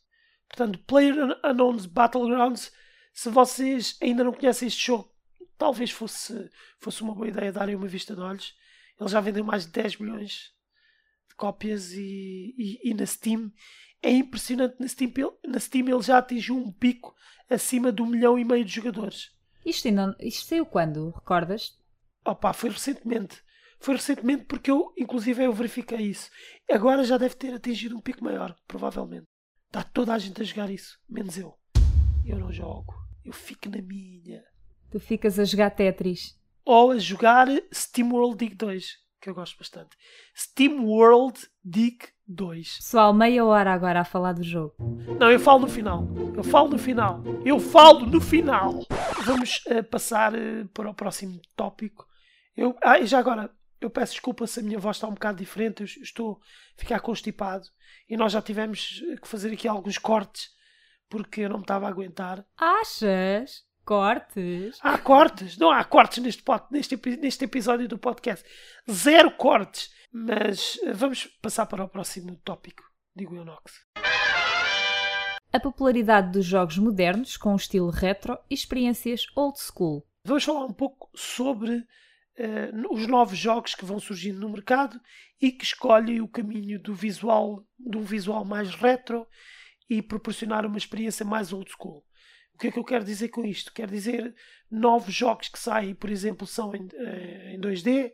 Portanto, 0.49 0.79
Player 0.79 1.15
Unknown's 1.43 1.85
Battlegrounds. 1.85 2.71
Se 3.15 3.29
vocês 3.29 3.95
ainda 4.01 4.23
não 4.23 4.33
conhecem 4.33 4.67
este 4.67 4.87
jogo, 4.87 5.12
talvez 5.57 5.91
fosse, 5.91 6.49
fosse 6.79 7.01
uma 7.01 7.13
boa 7.13 7.27
ideia 7.27 7.51
darem 7.51 7.75
uma 7.75 7.87
vista 7.87 8.15
de 8.15 8.21
olhos. 8.21 8.55
Ele 8.99 9.09
já 9.09 9.19
vendeu 9.19 9.43
mais 9.43 9.65
de 9.65 9.71
10 9.71 9.97
milhões 9.97 10.53
de 11.29 11.35
cópias 11.35 11.91
e, 11.93 12.53
e, 12.57 12.89
e 12.89 12.93
na 12.93 13.05
Steam 13.05 13.51
é 14.01 14.11
impressionante. 14.11 14.75
Na 14.79 14.87
Steam, 14.87 15.11
na 15.45 15.59
Steam 15.59 15.87
ele 15.87 16.01
já 16.01 16.17
atingiu 16.17 16.57
um 16.57 16.71
pico 16.71 17.15
acima 17.49 17.91
de 17.91 18.01
um 18.01 18.05
milhão 18.05 18.37
e 18.37 18.45
meio 18.45 18.65
de 18.65 18.73
jogadores. 18.73 19.31
Isto, 19.65 19.87
ainda, 19.87 20.15
isto 20.19 20.45
saiu 20.45 20.65
quando? 20.65 21.11
Recordas? 21.11 21.77
Opa, 22.25 22.53
foi 22.53 22.69
recentemente. 22.69 23.41
Foi 23.79 23.95
recentemente 23.95 24.45
porque 24.45 24.71
eu, 24.71 24.93
inclusive, 24.97 25.43
eu 25.43 25.53
verifiquei 25.53 25.99
isso. 25.99 26.29
Agora 26.71 27.03
já 27.03 27.17
deve 27.17 27.35
ter 27.35 27.53
atingido 27.53 27.97
um 27.97 28.01
pico 28.01 28.23
maior, 28.23 28.55
provavelmente. 28.67 29.27
Está 29.67 29.83
toda 29.83 30.13
a 30.13 30.19
gente 30.19 30.41
a 30.41 30.45
jogar 30.45 30.69
isso, 30.69 30.99
menos 31.09 31.37
eu. 31.37 31.57
Eu 32.25 32.39
não 32.39 32.51
jogo. 32.51 32.93
Eu 33.25 33.33
fico 33.33 33.69
na 33.69 33.81
minha. 33.81 34.43
Tu 34.93 34.99
ficas 34.99 35.39
a 35.39 35.43
jogar 35.43 35.71
Tetris. 35.71 36.39
Ou 36.63 36.91
a 36.91 36.99
jogar 36.99 37.47
SteamWorld 37.71 38.37
Dig 38.37 38.53
2, 38.53 38.95
que 39.19 39.27
eu 39.27 39.33
gosto 39.33 39.57
bastante. 39.57 39.97
SteamWorld 40.35 41.47
Dig 41.65 41.97
2. 42.27 42.75
Pessoal, 42.75 43.11
meia 43.11 43.43
hora 43.43 43.73
agora 43.73 44.01
a 44.01 44.05
falar 44.05 44.33
do 44.33 44.43
jogo. 44.43 44.75
Não, 45.19 45.31
eu 45.31 45.39
falo 45.39 45.61
no 45.61 45.67
final. 45.67 46.07
Eu 46.37 46.43
falo 46.43 46.69
no 46.69 46.77
final. 46.77 47.23
Eu 47.43 47.59
falo 47.59 48.05
no 48.05 48.21
final. 48.21 48.85
Vamos 49.25 49.65
uh, 49.65 49.83
passar 49.83 50.35
uh, 50.35 50.67
para 50.71 50.91
o 50.91 50.93
próximo 50.93 51.41
tópico. 51.55 52.07
Eu, 52.55 52.77
ah, 52.83 52.99
e 52.99 53.07
já 53.07 53.17
agora, 53.17 53.49
eu 53.81 53.89
peço 53.89 54.11
desculpa 54.11 54.45
se 54.45 54.59
a 54.59 54.63
minha 54.63 54.77
voz 54.77 54.97
está 54.97 55.07
um 55.07 55.15
bocado 55.15 55.39
diferente. 55.39 55.79
Eu 55.79 56.03
estou 56.03 56.39
a 56.77 56.79
ficar 56.79 56.99
constipado. 56.99 57.65
E 58.07 58.15
nós 58.15 58.31
já 58.31 58.43
tivemos 58.43 59.01
que 59.19 59.27
fazer 59.27 59.51
aqui 59.51 59.67
alguns 59.67 59.97
cortes 59.97 60.51
porque 61.09 61.41
eu 61.41 61.49
não 61.49 61.57
me 61.57 61.63
estava 61.63 61.87
a 61.87 61.89
aguentar. 61.89 62.45
Achas? 62.55 63.63
Cortes? 63.85 64.79
Há 64.81 64.97
cortes? 64.97 65.57
Não 65.57 65.69
há 65.69 65.83
cortes 65.83 66.23
neste, 66.23 66.41
pod, 66.41 66.63
neste, 66.71 66.97
neste 67.17 67.43
episódio 67.43 67.87
do 67.87 67.97
podcast. 67.97 68.45
Zero 68.89 69.31
cortes. 69.31 69.93
Mas 70.09 70.79
eh, 70.83 70.93
vamos 70.93 71.25
passar 71.41 71.65
para 71.65 71.83
o 71.83 71.89
próximo 71.89 72.35
tópico, 72.45 72.83
digo 73.13 73.35
eu, 73.35 73.43
Nox. 73.43 73.85
A 75.51 75.59
popularidade 75.59 76.31
dos 76.31 76.45
jogos 76.45 76.77
modernos 76.77 77.35
com 77.35 77.55
estilo 77.55 77.89
retro 77.89 78.37
e 78.49 78.53
experiências 78.53 79.25
old 79.35 79.59
school. 79.59 80.07
Vamos 80.25 80.45
falar 80.45 80.65
um 80.65 80.73
pouco 80.73 81.09
sobre 81.13 81.75
uh, 81.75 82.93
os 82.93 83.05
novos 83.05 83.37
jogos 83.37 83.75
que 83.75 83.85
vão 83.85 83.99
surgindo 83.99 84.39
no 84.39 84.49
mercado 84.49 84.99
e 85.41 85.51
que 85.51 85.65
escolhem 85.65 86.21
o 86.21 86.27
caminho 86.27 86.79
do 86.79 86.95
visual, 86.95 87.67
do 87.77 88.01
visual 88.01 88.45
mais 88.45 88.73
retro 88.73 89.27
e 89.89 90.01
proporcionar 90.01 90.65
uma 90.65 90.77
experiência 90.77 91.25
mais 91.25 91.51
old 91.51 91.69
school. 91.69 92.03
Que 92.63 92.69
é 92.69 92.71
que 92.71 92.79
eu 92.79 92.85
quero 92.85 93.03
dizer 93.03 93.27
com 93.27 93.43
isto? 93.43 93.73
Quero 93.73 93.91
dizer 93.91 94.33
novos 94.71 95.13
jogos 95.13 95.49
que 95.49 95.59
saem, 95.59 95.93
por 95.93 96.09
exemplo, 96.09 96.47
são 96.47 96.73
em, 96.73 96.87
eh, 96.93 97.55
em 97.55 97.59
2D, 97.59 98.13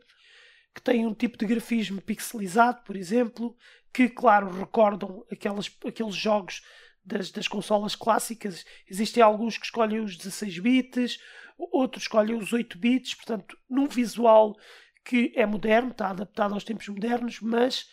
que 0.73 0.81
têm 0.81 1.05
um 1.05 1.13
tipo 1.13 1.37
de 1.37 1.45
grafismo 1.45 2.01
pixelizado, 2.01 2.81
por 2.83 2.95
exemplo, 2.95 3.55
que, 3.93 4.09
claro, 4.09 4.49
recordam 4.49 5.23
aquelas, 5.31 5.69
aqueles 5.85 6.15
jogos 6.15 6.63
das, 7.05 7.29
das 7.29 7.47
consolas 7.47 7.95
clássicas. 7.95 8.65
Existem 8.89 9.21
alguns 9.21 9.55
que 9.55 9.65
escolhem 9.65 9.99
os 9.99 10.17
16 10.17 10.57
bits, 10.57 11.19
outros 11.55 12.05
escolhem 12.05 12.35
os 12.35 12.51
8 12.51 12.75
bits, 12.75 13.13
portanto, 13.13 13.55
num 13.69 13.87
visual 13.87 14.57
que 15.05 15.31
é 15.35 15.45
moderno, 15.45 15.91
está 15.91 16.09
adaptado 16.09 16.55
aos 16.55 16.63
tempos 16.63 16.87
modernos, 16.87 17.39
mas 17.39 17.87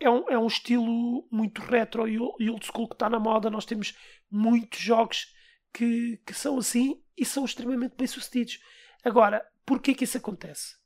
é 0.00 0.08
um, 0.08 0.30
é 0.30 0.38
um 0.38 0.46
estilo 0.46 1.28
muito 1.30 1.60
retro 1.60 2.08
e 2.08 2.18
old 2.18 2.64
school 2.64 2.88
que 2.88 2.94
está 2.94 3.10
na 3.10 3.20
moda. 3.20 3.50
Nós 3.50 3.66
temos 3.66 3.94
muitos 4.30 4.80
jogos 4.80 5.34
que, 5.74 6.18
que 6.24 6.32
são 6.32 6.56
assim 6.56 7.02
e 7.18 7.24
são 7.24 7.44
extremamente 7.44 7.96
bem 7.96 8.06
sucedidos. 8.06 8.60
Agora, 9.04 9.44
porquê 9.66 9.92
que 9.92 10.04
isso 10.04 10.16
acontece? 10.16 10.76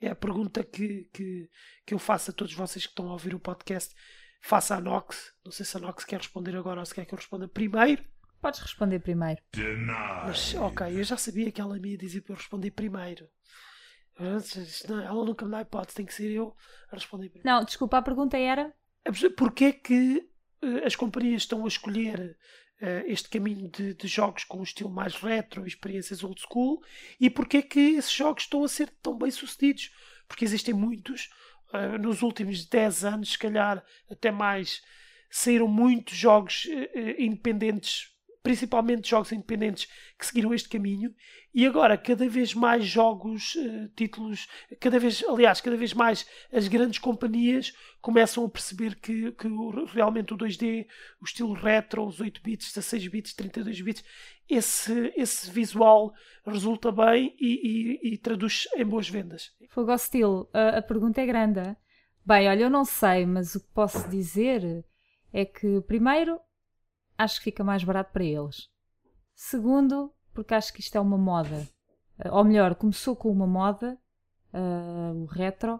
É 0.00 0.08
a 0.08 0.16
pergunta 0.16 0.64
que, 0.64 1.08
que, 1.12 1.50
que 1.84 1.92
eu 1.92 1.98
faço 1.98 2.30
a 2.30 2.34
todos 2.34 2.54
vocês 2.54 2.86
que 2.86 2.92
estão 2.92 3.08
a 3.08 3.12
ouvir 3.12 3.34
o 3.34 3.40
podcast. 3.40 3.94
Faça 4.40 4.76
a 4.76 4.80
Nox. 4.80 5.34
Não 5.44 5.52
sei 5.52 5.66
se 5.66 5.76
a 5.76 5.80
Nox 5.80 6.04
quer 6.04 6.18
responder 6.18 6.56
agora 6.56 6.80
ou 6.80 6.86
se 6.86 6.94
quer 6.94 7.04
que 7.04 7.12
eu 7.12 7.18
responda 7.18 7.46
primeiro. 7.46 8.04
Podes 8.40 8.60
responder 8.60 9.00
primeiro. 9.00 9.42
Mas, 10.26 10.54
ok, 10.54 10.86
eu 10.98 11.02
já 11.02 11.16
sabia 11.16 11.50
que 11.50 11.60
ela 11.60 11.78
me 11.78 11.90
ia 11.90 11.98
dizer 11.98 12.22
para 12.22 12.32
eu 12.32 12.36
responder 12.36 12.70
primeiro. 12.70 13.28
Ela 14.16 15.24
nunca 15.24 15.44
me 15.44 15.50
dá 15.50 15.60
hipótese, 15.60 15.96
tem 15.96 16.06
que 16.06 16.14
ser 16.14 16.30
eu 16.30 16.56
a 16.90 16.94
responder 16.94 17.28
primeiro. 17.28 17.48
Não, 17.48 17.64
desculpa, 17.64 17.98
a 17.98 18.02
pergunta 18.02 18.38
era. 18.38 18.72
Porquê 19.36 19.72
que 19.72 20.28
uh, 20.62 20.86
as 20.86 20.94
companhias 20.94 21.42
estão 21.42 21.64
a 21.64 21.68
escolher 21.68 22.36
uh, 22.80 23.04
este 23.06 23.28
caminho 23.28 23.68
de, 23.68 23.94
de, 23.94 24.08
jogos 24.08 24.44
com 24.44 24.58
um 24.58 24.62
estilo 24.62 24.90
mais 24.90 25.14
retro, 25.14 25.66
experiências 25.66 26.22
old 26.22 26.40
school, 26.40 26.82
e 27.20 27.28
porquê 27.30 27.62
que 27.62 27.96
esses 27.96 28.12
jogos 28.12 28.44
estão 28.44 28.64
a 28.64 28.68
ser 28.68 28.90
tão 29.02 29.16
bem 29.16 29.30
sucedidos? 29.30 29.92
Porque 30.26 30.44
existem 30.44 30.74
muitos, 30.74 31.30
uh, 31.72 31.98
nos 31.98 32.22
últimos 32.22 32.64
10 32.66 33.04
anos, 33.04 33.32
se 33.32 33.38
calhar 33.38 33.84
até 34.10 34.30
mais, 34.30 34.82
saíram 35.30 35.68
muitos 35.68 36.16
jogos 36.16 36.66
independentes 37.18 38.17
principalmente 38.48 39.10
jogos 39.10 39.30
independentes 39.30 39.86
que 40.18 40.24
seguiram 40.24 40.54
este 40.54 40.70
caminho 40.70 41.14
e 41.52 41.66
agora 41.66 41.98
cada 41.98 42.26
vez 42.26 42.54
mais 42.54 42.82
jogos, 42.86 43.54
uh, 43.56 43.90
títulos, 43.94 44.48
cada 44.80 44.98
vez, 44.98 45.22
aliás, 45.28 45.60
cada 45.60 45.76
vez 45.76 45.92
mais 45.92 46.26
as 46.50 46.66
grandes 46.66 46.98
companhias 46.98 47.74
começam 48.00 48.46
a 48.46 48.48
perceber 48.48 48.94
que, 48.94 49.32
que 49.32 49.48
realmente 49.92 50.32
o 50.32 50.38
2D, 50.38 50.86
o 51.20 51.26
estilo 51.26 51.52
retro, 51.52 52.06
os 52.06 52.22
8 52.22 52.40
bits, 52.42 52.72
16 52.72 53.08
bits, 53.08 53.34
32 53.34 53.82
bits, 53.82 54.04
esse, 54.48 55.12
esse 55.14 55.50
visual 55.50 56.14
resulta 56.46 56.90
bem 56.90 57.36
e, 57.38 57.98
e, 58.02 58.14
e 58.14 58.16
traduz 58.16 58.66
em 58.78 58.84
boas 58.86 59.10
vendas. 59.10 59.50
Fogo 59.68 59.94
Steel, 59.98 60.48
a, 60.54 60.78
a 60.78 60.82
pergunta 60.82 61.20
é 61.20 61.26
grande. 61.26 61.60
Bem, 62.24 62.48
olha, 62.48 62.62
eu 62.62 62.70
não 62.70 62.86
sei, 62.86 63.26
mas 63.26 63.54
o 63.54 63.60
que 63.60 63.74
posso 63.74 64.08
dizer 64.08 64.86
é 65.34 65.44
que, 65.44 65.82
primeiro, 65.82 66.40
acho 67.18 67.38
que 67.38 67.44
fica 67.44 67.64
mais 67.64 67.82
barato 67.82 68.12
para 68.12 68.24
eles. 68.24 68.70
Segundo, 69.34 70.14
porque 70.32 70.54
acho 70.54 70.72
que 70.72 70.80
isto 70.80 70.96
é 70.96 71.00
uma 71.00 71.18
moda. 71.18 71.68
Uh, 72.18 72.32
ou 72.32 72.44
melhor, 72.44 72.76
começou 72.76 73.16
com 73.16 73.30
uma 73.30 73.46
moda, 73.46 73.98
uh, 74.54 75.14
o 75.22 75.26
retro, 75.26 75.74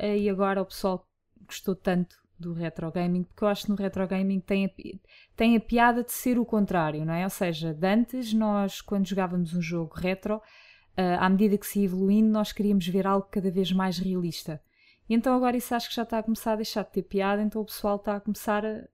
uh, 0.00 0.04
e 0.04 0.30
agora 0.30 0.62
o 0.62 0.66
pessoal 0.66 1.04
gostou 1.44 1.74
tanto 1.74 2.16
do 2.38 2.52
retro 2.52 2.90
gaming, 2.92 3.24
porque 3.24 3.42
eu 3.42 3.48
acho 3.48 3.64
que 3.64 3.70
no 3.70 3.76
retro 3.76 4.06
gaming 4.06 4.38
tem 4.38 4.66
a, 4.66 4.70
tem 5.34 5.56
a 5.56 5.60
piada 5.60 6.04
de 6.04 6.12
ser 6.12 6.38
o 6.38 6.46
contrário, 6.46 7.04
não 7.04 7.12
é? 7.12 7.24
Ou 7.24 7.30
seja, 7.30 7.74
de 7.74 7.86
antes 7.86 8.32
nós, 8.32 8.80
quando 8.80 9.08
jogávamos 9.08 9.54
um 9.54 9.60
jogo 9.60 9.92
retro, 9.96 10.40
à 10.96 11.28
medida 11.28 11.58
que 11.58 11.66
se 11.66 11.80
ia 11.80 11.84
evoluindo, 11.86 12.28
nós 12.28 12.52
queríamos 12.52 12.86
ver 12.86 13.08
algo 13.08 13.26
cada 13.30 13.50
vez 13.50 13.72
mais 13.72 13.98
realista. 13.98 14.60
Então 15.08 15.34
agora 15.34 15.56
isso 15.56 15.74
acho 15.74 15.88
que 15.88 15.96
já 15.96 16.02
está 16.02 16.18
a 16.18 16.22
começar 16.22 16.52
a 16.52 16.56
deixar 16.56 16.84
de 16.84 16.92
ter 16.92 17.02
piada, 17.02 17.42
então 17.42 17.62
o 17.62 17.64
pessoal 17.64 17.96
está 17.96 18.16
a 18.16 18.20
começar 18.20 18.64
a, 18.64 18.84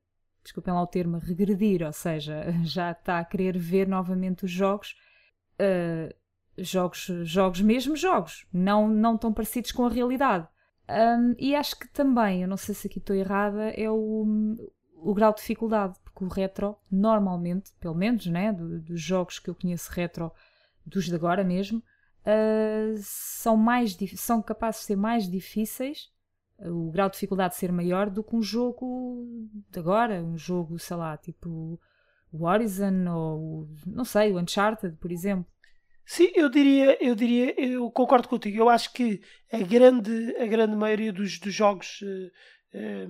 desculpem 0.44 0.72
lá 0.72 0.82
o 0.82 0.86
termo, 0.86 1.18
regredir, 1.18 1.82
ou 1.82 1.92
seja, 1.92 2.44
já 2.62 2.92
está 2.92 3.18
a 3.18 3.24
querer 3.24 3.58
ver 3.58 3.88
novamente 3.88 4.44
os 4.44 4.50
jogos, 4.50 4.94
uh, 5.60 6.14
jogos, 6.56 7.10
jogos 7.24 7.60
mesmo 7.60 7.96
jogos, 7.96 8.46
não, 8.52 8.86
não 8.88 9.18
tão 9.18 9.32
parecidos 9.32 9.72
com 9.72 9.86
a 9.86 9.90
realidade. 9.90 10.46
Um, 10.88 11.34
e 11.38 11.56
acho 11.56 11.78
que 11.78 11.88
também, 11.88 12.42
eu 12.42 12.48
não 12.48 12.58
sei 12.58 12.74
se 12.74 12.86
aqui 12.86 12.98
estou 12.98 13.16
errada, 13.16 13.70
é 13.70 13.90
o, 13.90 14.54
o 14.96 15.14
grau 15.14 15.32
de 15.32 15.40
dificuldade, 15.40 15.98
porque 16.04 16.24
o 16.24 16.28
retro, 16.28 16.76
normalmente, 16.90 17.72
pelo 17.80 17.94
menos, 17.94 18.26
né, 18.26 18.52
do, 18.52 18.80
dos 18.80 19.00
jogos 19.00 19.38
que 19.38 19.48
eu 19.48 19.54
conheço 19.54 19.90
retro, 19.90 20.30
dos 20.84 21.06
de 21.06 21.14
agora 21.14 21.42
mesmo, 21.42 21.78
uh, 21.78 22.94
são, 22.98 23.56
mais, 23.56 23.96
são 24.16 24.42
capazes 24.42 24.82
de 24.82 24.86
ser 24.88 24.96
mais 24.96 25.28
difíceis 25.28 26.12
o 26.58 26.90
grau 26.90 27.08
de 27.08 27.14
dificuldade 27.14 27.56
ser 27.56 27.72
maior 27.72 28.08
do 28.08 28.22
que 28.22 28.36
um 28.36 28.42
jogo 28.42 29.26
de 29.70 29.78
agora, 29.78 30.22
um 30.22 30.36
jogo, 30.38 30.78
sei 30.78 30.96
lá, 30.96 31.16
tipo 31.16 31.80
o 32.32 32.46
Horizon 32.46 33.08
ou 33.08 33.68
não 33.86 34.04
sei, 34.04 34.32
o 34.32 34.40
Uncharted, 34.40 34.96
por 34.96 35.12
exemplo. 35.12 35.46
Sim, 36.04 36.30
eu 36.34 36.50
diria, 36.50 37.02
eu 37.02 37.14
diria, 37.14 37.58
eu 37.58 37.90
concordo 37.90 38.28
contigo. 38.28 38.58
Eu 38.58 38.68
acho 38.68 38.92
que 38.92 39.22
a 39.50 39.58
grande, 39.58 40.36
a 40.36 40.46
grande 40.46 40.76
maioria 40.76 41.12
dos, 41.12 41.38
dos 41.38 41.54
jogos 41.54 42.00
eh, 42.02 42.30
eh, 42.74 43.08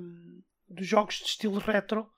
dos 0.68 0.87
jogos 0.87 1.16
de 1.16 1.24
estilo 1.24 1.59
retro 1.59 2.09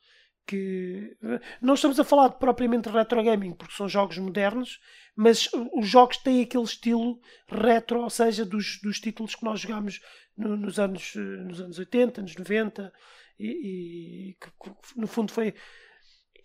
que 0.47 1.17
não 1.61 1.75
estamos 1.75 1.99
a 1.99 2.05
falar 2.05 2.29
de 2.29 2.39
propriamente 2.39 2.89
retro 2.89 3.23
gaming 3.23 3.53
porque 3.53 3.75
são 3.75 3.89
jogos 3.89 4.17
modernos, 4.19 4.81
mas 5.17 5.49
os 5.75 5.89
jogos 5.89 6.19
têm 6.19 6.43
aquele 6.43 6.63
estilo 6.63 7.19
retro, 7.49 8.03
ou 8.03 8.11
seja, 8.11 8.45
dos, 8.45 8.79
dos 8.81 9.01
títulos 9.01 9.35
que 9.35 9.45
nós 9.45 9.61
jogámos 9.61 10.01
no, 10.37 10.57
nos, 10.57 10.79
anos, 10.79 11.15
nos 11.15 11.61
anos 11.61 11.79
80, 11.79 12.21
anos 12.21 12.37
90, 12.37 12.93
e, 13.39 14.31
e 14.31 14.35
que, 14.35 14.51
no 14.97 15.07
fundo 15.07 15.33
foi. 15.33 15.55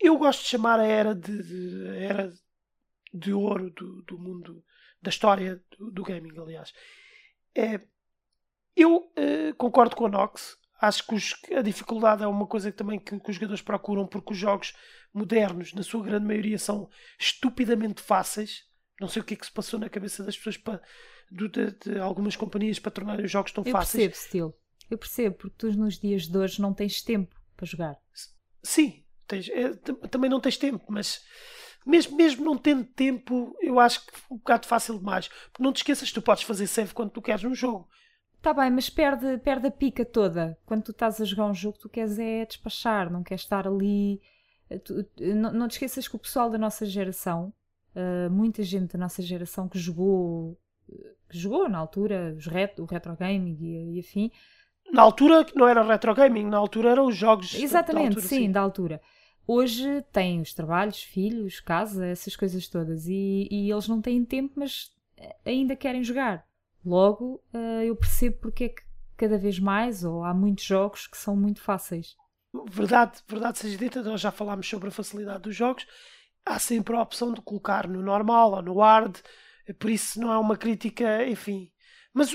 Eu 0.00 0.18
gosto 0.18 0.42
de 0.42 0.48
chamar 0.48 0.80
a 0.80 0.86
era 0.86 1.14
de, 1.14 1.42
de 1.42 1.86
era 1.96 2.32
de 3.12 3.32
ouro 3.32 3.70
do, 3.70 4.02
do 4.02 4.18
mundo, 4.18 4.64
da 5.00 5.10
história 5.10 5.62
do, 5.78 5.90
do 5.90 6.02
gaming, 6.02 6.38
aliás. 6.38 6.72
É, 7.54 7.80
eu 8.74 8.96
uh, 8.96 9.54
concordo 9.56 9.94
com 9.94 10.06
a 10.06 10.08
Nox. 10.08 10.56
Acho 10.80 11.06
que 11.06 11.14
os, 11.14 11.34
a 11.56 11.62
dificuldade 11.62 12.24
é 12.24 12.26
uma 12.26 12.46
coisa 12.46 12.72
que 12.72 12.76
também 12.76 12.98
que, 12.98 13.18
que, 13.20 13.30
os 13.30 13.36
jogadores 13.36 13.62
procuram, 13.62 14.06
porque 14.06 14.32
os 14.32 14.38
jogos 14.38 14.74
modernos, 15.14 15.72
na 15.74 15.82
sua 15.82 16.02
grande 16.02 16.26
maioria, 16.26 16.58
são 16.58 16.88
estupidamente 17.18 18.00
fáceis. 18.02 18.64
Não 19.00 19.08
sei 19.08 19.22
o 19.22 19.24
que 19.24 19.34
é 19.34 19.36
que 19.36 19.46
se 19.46 19.52
passou 19.52 19.78
na 19.78 19.88
cabeça 19.88 20.24
das 20.24 20.36
pessoas 20.36 20.56
para 20.56 20.82
de, 21.32 21.48
de, 21.48 21.98
algumas 21.98 22.36
companhias 22.36 22.78
para 22.78 22.90
tornarem 22.90 23.24
os 23.24 23.30
jogos 23.30 23.52
tão 23.52 23.64
eu 23.64 23.72
fáceis. 23.72 24.04
Eu 24.04 24.10
percebo, 24.10 24.28
Steel. 24.28 24.58
Eu 24.90 24.98
percebo, 24.98 25.36
porque 25.36 25.56
tu 25.56 25.72
nos 25.72 25.98
dias 25.98 26.26
de 26.26 26.36
hoje 26.36 26.60
não 26.60 26.74
tens 26.74 27.02
tempo 27.02 27.34
para 27.56 27.66
jogar. 27.66 27.96
Sim, 28.62 29.02
tens, 29.26 29.48
é, 29.48 29.74
também 30.08 30.30
não 30.30 30.40
tens 30.40 30.56
tempo, 30.56 30.84
mas 30.88 31.24
mesmo, 31.86 32.16
mesmo 32.16 32.44
não 32.44 32.56
tendo 32.56 32.84
tempo, 32.84 33.56
eu 33.60 33.80
acho 33.80 34.04
que 34.06 34.12
é 34.14 34.34
um 34.34 34.36
bocado 34.36 34.66
fácil 34.66 34.98
demais. 34.98 35.28
Porque 35.28 35.62
não 35.62 35.72
te 35.72 35.78
esqueças 35.78 36.08
que 36.08 36.14
tu 36.14 36.22
podes 36.22 36.44
fazer 36.44 36.66
save 36.66 36.94
quando 36.94 37.10
tu 37.10 37.22
queres 37.22 37.44
um 37.44 37.54
jogo. 37.54 37.88
Está 38.36 38.52
bem, 38.52 38.70
mas 38.70 38.90
perde, 38.90 39.38
perde 39.38 39.68
a 39.68 39.70
pica 39.70 40.04
toda. 40.04 40.58
Quando 40.66 40.82
tu 40.82 40.90
estás 40.90 41.20
a 41.20 41.24
jogar 41.24 41.46
um 41.46 41.54
jogo, 41.54 41.78
tu 41.78 41.88
queres 41.88 42.18
é 42.18 42.44
despachar, 42.44 43.10
não 43.10 43.22
queres 43.22 43.42
estar 43.42 43.66
ali. 43.66 44.20
Eh, 44.68 44.78
tu, 44.78 45.06
não, 45.34 45.52
não, 45.52 45.68
te 45.68 45.72
esqueças 45.72 46.08
que 46.08 46.16
o 46.16 46.18
pessoal 46.18 46.50
da 46.50 46.58
nossa 46.58 46.84
geração, 46.84 47.52
uh, 47.94 48.30
muita 48.30 48.62
gente 48.62 48.92
da 48.92 48.98
nossa 48.98 49.22
geração 49.22 49.68
que 49.68 49.78
jogou, 49.78 50.58
que 51.28 51.38
jogou 51.38 51.68
na 51.68 51.78
altura 51.78 52.34
os 52.36 52.46
retro, 52.46 52.84
o 52.84 52.86
retro 52.86 53.16
gaming 53.16 53.56
e, 53.60 53.96
e 53.96 54.00
afim. 54.00 54.30
Na 54.92 55.02
altura 55.02 55.46
não 55.54 55.66
era 55.66 55.82
retro 55.82 56.14
gaming, 56.14 56.44
na 56.44 56.58
altura 56.58 56.90
eram 56.90 57.06
os 57.06 57.16
jogos. 57.16 57.54
Exatamente, 57.54 58.10
da 58.14 58.20
altura, 58.20 58.26
sim, 58.26 58.36
sim, 58.36 58.50
da 58.52 58.60
altura. 58.60 59.00
Hoje 59.46 60.02
têm 60.12 60.40
os 60.40 60.54
trabalhos, 60.54 61.02
filhos, 61.02 61.60
casa, 61.60 62.06
essas 62.06 62.36
coisas 62.36 62.68
todas. 62.68 63.06
E, 63.08 63.48
e 63.50 63.70
eles 63.70 63.88
não 63.88 64.00
têm 64.00 64.24
tempo, 64.24 64.54
mas 64.56 64.92
ainda 65.44 65.76
querem 65.76 66.02
jogar. 66.04 66.46
Logo, 66.84 67.42
uh, 67.54 67.82
eu 67.84 67.94
percebo 67.96 68.38
porque 68.40 68.64
é 68.64 68.68
que 68.68 68.82
cada 69.16 69.38
vez 69.38 69.58
mais, 69.58 70.04
ou 70.04 70.24
há 70.24 70.34
muitos 70.34 70.64
jogos 70.64 71.06
que 71.06 71.16
são 71.16 71.36
muito 71.36 71.60
fáceis. 71.60 72.16
Verdade, 72.70 73.20
verdade 73.26 73.58
seja 73.58 73.78
dita, 73.78 74.02
nós 74.02 74.20
já 74.20 74.30
falámos 74.30 74.68
sobre 74.68 74.88
a 74.88 74.92
facilidade 74.92 75.42
dos 75.42 75.56
jogos. 75.56 75.86
Há 76.44 76.58
sempre 76.58 76.94
a 76.96 77.02
opção 77.02 77.32
de 77.32 77.40
colocar 77.40 77.88
no 77.88 78.02
normal 78.02 78.52
ou 78.52 78.62
no 78.62 78.78
hard, 78.78 79.16
por 79.78 79.90
isso 79.90 80.20
não 80.20 80.32
é 80.32 80.38
uma 80.38 80.56
crítica, 80.56 81.26
enfim. 81.26 81.70
Mas 82.14 82.30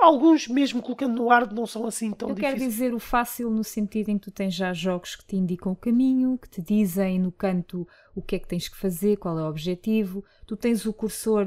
alguns, 0.00 0.46
mesmo 0.46 0.80
colocando 0.80 1.16
no 1.16 1.28
hard, 1.28 1.52
não 1.52 1.66
são 1.66 1.84
assim 1.84 2.12
tão 2.12 2.28
eu 2.28 2.34
difíceis. 2.34 2.54
Eu 2.54 2.58
quero 2.58 2.70
dizer 2.70 2.94
o 2.94 3.00
fácil 3.00 3.50
no 3.50 3.64
sentido 3.64 4.08
em 4.08 4.18
que 4.18 4.24
tu 4.26 4.30
tens 4.30 4.54
já 4.54 4.72
jogos 4.72 5.16
que 5.16 5.26
te 5.26 5.34
indicam 5.34 5.72
o 5.72 5.76
caminho, 5.76 6.38
que 6.38 6.48
te 6.48 6.62
dizem 6.62 7.18
no 7.18 7.32
canto 7.32 7.88
o 8.14 8.22
que 8.22 8.36
é 8.36 8.38
que 8.38 8.46
tens 8.46 8.68
que 8.68 8.76
fazer, 8.76 9.16
qual 9.16 9.36
é 9.36 9.42
o 9.42 9.48
objetivo. 9.48 10.24
Tu 10.46 10.56
tens 10.56 10.86
o 10.86 10.92
cursor 10.92 11.46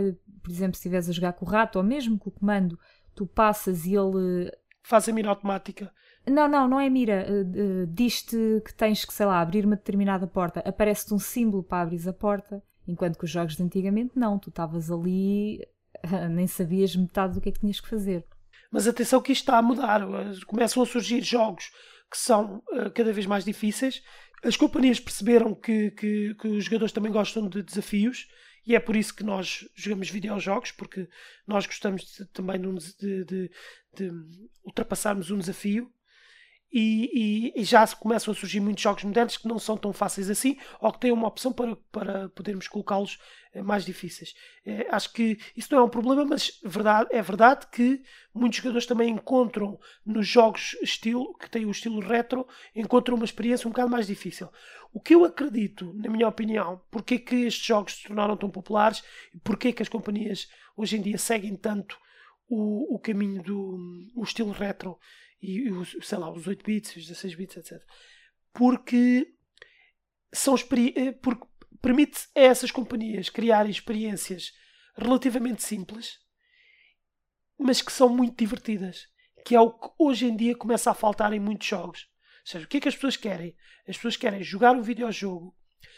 por 0.49 0.51
exemplo, 0.51 0.75
se 0.75 0.79
estiveres 0.79 1.09
a 1.09 1.13
jogar 1.13 1.33
com 1.33 1.45
o 1.45 1.49
rato 1.49 1.77
ou 1.77 1.83
mesmo 1.83 2.17
com 2.17 2.29
o 2.29 2.33
comando, 2.33 2.79
tu 3.13 3.25
passas 3.25 3.85
e 3.85 3.93
ele. 3.95 4.51
Faz 4.81 5.07
a 5.07 5.11
mira 5.11 5.29
automática. 5.29 5.93
Não, 6.29 6.47
não, 6.47 6.67
não 6.67 6.79
é 6.79 6.89
mira. 6.89 7.25
Uh, 7.29 7.83
uh, 7.83 7.87
Diz-te 7.87 8.37
que 8.65 8.73
tens 8.73 9.05
que, 9.05 9.13
sei 9.13 9.25
lá, 9.25 9.41
abrir 9.41 9.65
uma 9.65 9.75
determinada 9.75 10.27
porta. 10.27 10.59
Aparece-te 10.61 11.13
um 11.13 11.19
símbolo 11.19 11.63
para 11.63 11.83
abrir 11.83 12.07
a 12.07 12.13
porta. 12.13 12.63
Enquanto 12.87 13.17
que 13.17 13.25
os 13.25 13.31
jogos 13.31 13.55
de 13.55 13.63
antigamente, 13.63 14.17
não. 14.17 14.39
Tu 14.39 14.49
estavas 14.49 14.91
ali, 14.91 15.59
uh, 16.05 16.29
nem 16.29 16.47
sabias 16.47 16.95
metade 16.95 17.33
do 17.33 17.41
que 17.41 17.49
é 17.49 17.51
que 17.51 17.59
tinhas 17.59 17.79
que 17.79 17.89
fazer. 17.89 18.25
Mas 18.71 18.87
atenção 18.87 19.21
que 19.21 19.31
isto 19.31 19.43
está 19.43 19.57
a 19.57 19.61
mudar. 19.61 20.01
Começam 20.45 20.83
a 20.83 20.85
surgir 20.85 21.21
jogos 21.21 21.71
que 22.11 22.17
são 22.17 22.61
cada 22.95 23.11
vez 23.13 23.25
mais 23.25 23.43
difíceis. 23.43 24.01
As 24.43 24.55
companhias 24.55 24.99
perceberam 24.99 25.53
que, 25.53 25.91
que, 25.91 26.35
que 26.35 26.47
os 26.47 26.63
jogadores 26.65 26.91
também 26.91 27.11
gostam 27.11 27.47
de 27.47 27.61
desafios 27.61 28.27
e 28.69 28.75
é 28.75 28.79
por 28.79 28.95
isso 28.95 29.15
que 29.15 29.23
nós 29.23 29.67
jogamos 29.73 30.11
videojogos, 30.11 30.71
porque 30.71 31.09
nós 31.47 31.65
gostamos 31.65 32.03
de, 32.03 32.25
também 32.27 32.61
de, 32.61 33.25
de, 33.25 33.51
de, 33.95 34.11
ultrapassarmos 34.63 35.31
um 35.31 35.39
desafio. 35.39 35.91
E, 36.71 37.51
e, 37.55 37.61
e, 37.61 37.63
já 37.63 37.87
começam 37.87 38.31
a 38.31 38.35
surgir 38.35 38.59
muitos 38.59 38.83
jogos 38.83 39.03
modernos 39.03 39.37
que 39.37 39.47
não 39.47 39.57
são 39.57 39.75
tão 39.75 39.91
fáceis 39.91 40.29
assim, 40.29 40.55
ou 40.79 40.91
que 40.91 40.99
têm 40.99 41.11
uma 41.11 41.27
opção 41.27 41.51
para, 41.51 41.75
para 41.91 42.29
podermos 42.29 42.67
colocá-los 42.67 43.17
eh, 43.53 43.63
mais 43.63 43.83
difíceis. 43.83 44.35
É, 44.63 44.87
acho 44.91 45.11
que 45.11 45.39
isso 45.57 45.73
não 45.73 45.81
é 45.81 45.83
um 45.85 45.89
problema, 45.89 46.23
mas 46.23 46.59
verdade, 46.63 47.09
é 47.11 47.21
verdade 47.23 47.65
que 47.71 48.03
muitos 48.31 48.59
jogadores 48.59 48.85
também 48.85 49.09
encontram 49.09 49.79
nos 50.05 50.27
jogos 50.27 50.77
estilo, 50.83 51.35
que 51.35 51.49
têm 51.49 51.65
o 51.65 51.71
estilo 51.71 51.99
retro, 51.99 52.47
encontram 52.75 53.15
uma 53.15 53.25
experiência 53.25 53.67
um 53.67 53.71
bocado 53.71 53.89
mais 53.89 54.05
difícil. 54.05 54.47
O 54.93 54.99
que 54.99 55.15
eu 55.15 55.25
acredito, 55.25 55.91
na 55.95 56.09
minha 56.09 56.27
opinião, 56.27 56.79
porque 56.91 57.15
é 57.15 57.19
que 57.19 57.35
estes 57.47 57.65
jogos 57.65 57.95
se 57.95 58.03
tornaram 58.03 58.37
tão 58.37 58.49
populares 58.49 59.03
e 59.33 59.39
porque 59.39 59.69
é 59.69 59.71
que 59.71 59.81
as 59.81 59.89
companhias 59.89 60.47
hoje 60.77 60.97
em 60.97 61.01
dia 61.01 61.17
seguem 61.17 61.55
tanto 61.55 61.97
o, 62.47 62.95
o 62.95 62.99
caminho 62.99 63.41
do 63.41 64.07
o 64.15 64.23
estilo 64.23 64.51
retro 64.51 64.97
e, 65.41 65.69
os, 65.71 65.95
sei 66.01 66.17
lá, 66.17 66.31
os 66.31 66.47
8 66.47 66.63
bits, 66.63 66.95
os 66.95 67.07
16 67.07 67.35
bits, 67.35 67.57
etc. 67.57 67.81
Porque 68.53 69.33
são 70.31 70.55
eh, 70.55 71.11
porque 71.13 71.47
permite 71.81 72.27
a 72.35 72.41
essas 72.41 72.71
companhias 72.71 73.29
criarem 73.29 73.71
experiências 73.71 74.51
relativamente 74.95 75.63
simples, 75.63 76.19
mas 77.57 77.81
que 77.81 77.91
são 77.91 78.09
muito 78.09 78.37
divertidas, 78.37 79.07
que 79.45 79.55
é 79.55 79.59
o 79.59 79.71
que 79.71 79.89
hoje 79.97 80.25
em 80.25 80.35
dia 80.35 80.55
começa 80.55 80.91
a 80.91 80.93
faltar 80.93 81.33
em 81.33 81.39
muitos 81.39 81.67
jogos. 81.67 82.07
Ou 82.41 82.51
seja, 82.51 82.65
o 82.65 82.67
que 82.67 82.77
é 82.77 82.81
que 82.81 82.89
as 82.89 82.95
pessoas 82.95 83.17
querem? 83.17 83.55
As 83.87 83.95
pessoas 83.95 84.17
querem 84.17 84.43
jogar 84.43 84.75
um 84.75 84.81
videojogo, 84.81 85.55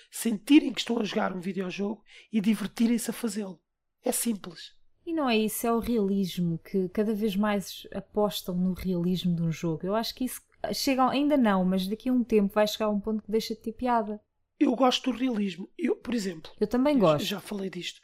sentirem 0.10 0.73
que 0.73 0.82
estão 0.82 0.99
a 0.99 1.04
jogar 1.04 1.34
um 1.36 1.39
videojogo 1.39 2.04
e 2.32 2.41
divertirem-se 2.41 3.10
a 3.10 3.13
fazê-lo. 3.13 3.62
É 4.04 4.12
simples. 4.12 4.73
E 5.12 5.13
não 5.13 5.30
é 5.30 5.38
isso, 5.38 5.67
é 5.67 5.74
o 5.74 5.80
realismo, 5.80 6.58
que 6.60 6.88
cada 6.88 7.13
vez 7.13 7.36
mais 7.36 7.86
apostam 7.93 8.56
no 8.56 8.71
realismo 8.71 9.36
de 9.36 9.41
um 9.41 9.52
jogo. 9.52 9.86
Eu 9.86 9.93
acho 9.93 10.15
que 10.15 10.24
isso 10.24 10.41
chega, 10.74 11.06
ainda 11.10 11.36
não, 11.36 11.65
mas 11.65 11.86
daqui 11.86 12.08
a 12.08 12.13
um 12.13 12.24
tempo 12.24 12.54
vai 12.54 12.65
chegar 12.65 12.86
a 12.86 12.89
um 12.89 13.00
ponto 13.02 13.21
que 13.21 13.30
deixa 13.30 13.54
de 13.54 13.60
ter 13.60 13.74
piada. 13.74 14.21
Eu 14.58 14.74
gosto 14.74 15.12
do 15.12 15.17
realismo. 15.17 15.69
Eu, 15.78 15.97
por 15.97 16.13
exemplo, 16.13 16.50
eu 16.62 16.65
também 16.65 16.97
gosto. 16.97 17.26
Já 17.26 17.41
falei 17.41 17.69
disto. 17.69 18.00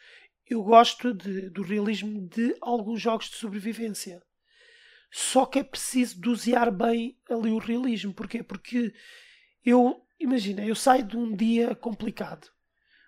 Eu 0.45 0.61
gosto 0.61 1.13
de, 1.13 1.49
do 1.49 1.61
realismo 1.61 2.27
de 2.27 2.57
alguns 2.59 2.99
jogos 2.99 3.29
de 3.29 3.37
sobrevivência. 3.37 4.21
Só 5.09 5.45
que 5.45 5.59
é 5.59 5.63
preciso 5.63 6.19
dosear 6.19 6.69
bem 6.69 7.17
ali 7.29 7.51
o 7.51 7.57
realismo. 7.57 8.13
Porquê? 8.13 8.43
Porque 8.43 8.93
eu, 9.63 10.05
imagina, 10.19 10.65
eu 10.65 10.75
saio 10.75 11.05
de 11.05 11.15
um 11.15 11.33
dia 11.33 11.73
complicado. 11.73 12.49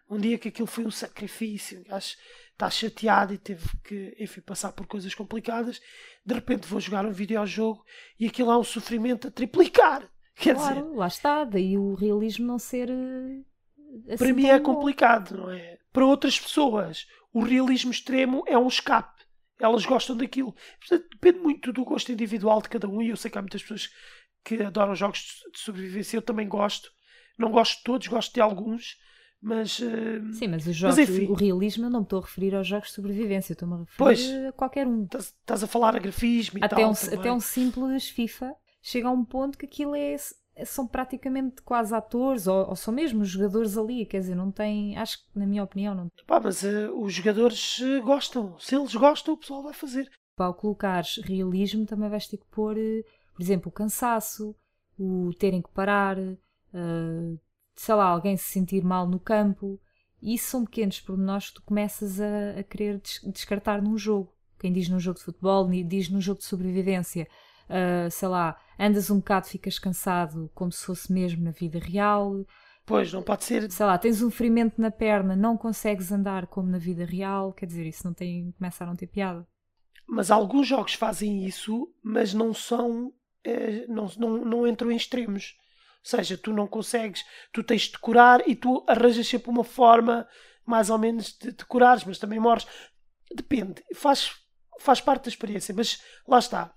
Um 0.09 0.17
dia 0.17 0.37
que 0.37 0.47
aquilo 0.47 0.67
foi 0.67 0.85
um 0.85 0.91
sacrifício. 0.91 1.83
Acho 1.89 2.15
está 2.59 2.69
chateado 2.69 3.33
e 3.33 3.37
teve 3.37 3.65
que, 3.83 4.15
enfim, 4.19 4.41
passar 4.41 4.73
por 4.73 4.85
coisas 4.85 5.15
complicadas. 5.15 5.81
De 6.25 6.33
repente 6.33 6.67
vou 6.67 6.81
jogar 6.81 7.05
um 7.05 7.11
videojogo 7.11 7.85
e 8.19 8.27
aquilo 8.27 8.51
há 8.51 8.59
um 8.59 8.63
sofrimento 8.63 9.29
a 9.29 9.31
triplicar. 9.31 10.09
Quer 10.35 10.55
claro, 10.55 10.83
dizer, 10.83 10.95
lá 10.95 11.07
está. 11.07 11.43
Daí 11.45 11.77
o 11.77 11.95
realismo 11.95 12.45
não 12.45 12.59
ser. 12.59 12.89
Eh, 12.89 14.13
assim 14.13 14.17
para 14.17 14.33
mim 14.33 14.47
é 14.47 14.59
complicado, 14.59 15.37
não 15.37 15.51
é? 15.51 15.77
Para 15.91 16.05
outras 16.05 16.39
pessoas, 16.39 17.07
o 17.33 17.41
realismo 17.41 17.91
extremo 17.91 18.43
é 18.45 18.57
um 18.57 18.67
escape 18.67 19.19
elas 19.59 19.85
gostam 19.85 20.15
daquilo. 20.15 20.55
Portanto, 20.79 21.09
depende 21.11 21.39
muito 21.39 21.73
do 21.73 21.83
gosto 21.83 22.11
individual 22.11 22.61
de 22.61 22.69
cada 22.69 22.87
um. 22.87 23.01
E 23.01 23.09
eu 23.09 23.17
sei 23.17 23.29
que 23.29 23.37
há 23.37 23.41
muitas 23.41 23.61
pessoas 23.61 23.89
que 24.43 24.63
adoram 24.63 24.95
jogos 24.95 25.43
de 25.53 25.59
sobrevivência. 25.59 26.15
Eu 26.15 26.21
também 26.21 26.47
gosto. 26.47 26.89
Não 27.37 27.51
gosto 27.51 27.77
de 27.77 27.83
todos, 27.83 28.07
gosto 28.07 28.33
de 28.33 28.39
alguns. 28.39 28.97
Mas. 29.41 29.79
Uh... 29.79 30.33
Sim, 30.33 30.49
mas 30.49 30.67
os 30.67 30.75
jogos, 30.75 30.97
mas, 30.97 31.09
o 31.09 31.33
realismo, 31.33 31.85
eu 31.85 31.89
não 31.89 31.99
me 31.99 32.05
estou 32.05 32.19
a 32.19 32.21
referir 32.23 32.53
aos 32.55 32.67
jogos 32.67 32.89
de 32.89 32.95
sobrevivência. 32.95 33.53
Estou-me 33.53 33.75
a 33.75 33.77
referir 33.77 33.97
pois, 33.97 34.29
a 34.47 34.51
qualquer 34.51 34.85
um. 34.85 35.03
Estás 35.03 35.63
a 35.63 35.67
falar 35.67 35.95
a 35.95 35.99
grafismo 35.99 36.59
e 36.59 36.63
até 36.63 36.75
tal. 36.75 36.89
Um, 36.89 37.19
até 37.19 37.31
um 37.31 37.39
simples 37.39 38.09
FIFA 38.09 38.53
chega 38.81 39.07
a 39.07 39.11
um 39.11 39.23
ponto 39.23 39.57
que 39.57 39.65
aquilo 39.65 39.95
é 39.95 40.15
são 40.65 40.85
praticamente 40.85 41.61
quase 41.61 41.95
atores 41.95 42.47
ou, 42.47 42.69
ou, 42.69 42.75
são 42.75 42.93
mesmo 42.93 43.23
jogadores 43.23 43.77
ali, 43.77 44.05
quer 44.05 44.19
dizer, 44.19 44.35
não 44.35 44.51
tem, 44.51 44.97
acho 44.97 45.19
que 45.19 45.39
na 45.39 45.45
minha 45.45 45.63
opinião 45.63 45.95
não. 45.95 46.11
Pá, 46.27 46.37
mas 46.37 46.63
uh, 46.63 46.91
os 46.99 47.13
jogadores 47.13 47.79
uh, 47.79 48.01
gostam, 48.03 48.59
se 48.59 48.75
eles 48.75 48.93
gostam 48.93 49.33
o 49.33 49.37
pessoal 49.37 49.63
vai 49.63 49.73
fazer. 49.73 50.09
Para 50.35 50.47
ao 50.47 50.53
colocares 50.53 51.17
realismo 51.23 51.85
também 51.85 52.09
vais 52.09 52.27
ter 52.27 52.37
que 52.37 52.45
pôr, 52.51 52.75
uh, 52.75 53.03
por 53.33 53.41
exemplo, 53.41 53.69
o 53.69 53.71
cansaço, 53.71 54.55
o 54.97 55.31
terem 55.39 55.61
que 55.61 55.69
parar, 55.69 56.17
sei 57.79 57.95
lá, 57.95 58.05
alguém 58.05 58.35
se 58.35 58.51
sentir 58.51 58.83
mal 58.83 59.07
no 59.07 59.19
campo, 59.19 59.79
e 60.21 60.33
isso 60.33 60.49
são 60.49 60.65
pequenos 60.65 60.99
pormenores 60.99 61.47
que 61.47 61.55
tu 61.55 61.63
começas 61.63 62.19
a, 62.19 62.59
a 62.59 62.63
querer 62.63 63.01
descartar 63.31 63.81
num 63.81 63.97
jogo. 63.97 64.33
Quem 64.59 64.73
diz 64.73 64.89
num 64.89 64.99
jogo 64.99 65.17
de 65.17 65.23
futebol, 65.23 65.69
diz 65.85 66.09
num 66.09 66.19
jogo 66.19 66.39
de 66.39 66.45
sobrevivência 66.45 67.25
uh, 67.69 68.11
sei 68.11 68.27
lá, 68.27 68.57
andas 68.77 69.09
um 69.09 69.17
bocado, 69.17 69.47
ficas 69.47 69.79
cansado, 69.79 70.51
como 70.53 70.71
se 70.73 70.85
fosse 70.85 71.13
mesmo 71.13 71.43
na 71.43 71.51
vida 71.51 71.79
real. 71.79 72.45
Pois, 72.85 73.13
não 73.13 73.23
pode 73.23 73.45
ser. 73.45 73.71
Sei 73.71 73.85
lá, 73.85 73.97
tens 73.97 74.21
um 74.21 74.29
ferimento 74.29 74.81
na 74.81 74.91
perna, 74.91 75.35
não 75.35 75.55
consegues 75.55 76.11
andar 76.11 76.47
como 76.47 76.69
na 76.69 76.77
vida 76.77 77.05
real, 77.05 77.53
quer 77.53 77.67
dizer, 77.67 77.85
isso 77.85 78.05
não 78.05 78.13
tem, 78.13 78.51
começa 78.57 78.83
a 78.83 78.87
não 78.87 78.95
ter 78.95 79.07
piada. 79.07 79.47
Mas 80.05 80.29
alguns 80.29 80.67
jogos 80.67 80.95
fazem 80.95 81.45
isso, 81.45 81.87
mas 82.03 82.33
não 82.33 82.53
são, 82.53 83.13
é, 83.41 83.87
não, 83.87 84.07
não, 84.17 84.43
não 84.43 84.67
entram 84.67 84.91
em 84.91 84.97
extremos. 84.97 85.55
Ou 86.03 86.17
seja, 86.17 86.37
tu 86.37 86.53
não 86.53 86.67
consegues, 86.67 87.25
tu 87.51 87.63
tens 87.63 87.83
de 87.83 87.97
curar 87.99 88.47
e 88.47 88.55
tu 88.55 88.83
arranjas 88.87 89.27
sempre 89.27 89.49
uma 89.49 89.63
forma 89.63 90.27
mais 90.65 90.89
ou 90.89 90.97
menos 90.97 91.37
de, 91.37 91.51
de 91.51 91.65
curares, 91.65 92.03
mas 92.03 92.19
também 92.19 92.39
morres. 92.39 92.65
Depende, 93.35 93.83
faz, 93.93 94.31
faz 94.79 95.01
parte 95.01 95.25
da 95.25 95.29
experiência, 95.29 95.73
mas 95.75 96.01
lá 96.27 96.39
está. 96.39 96.73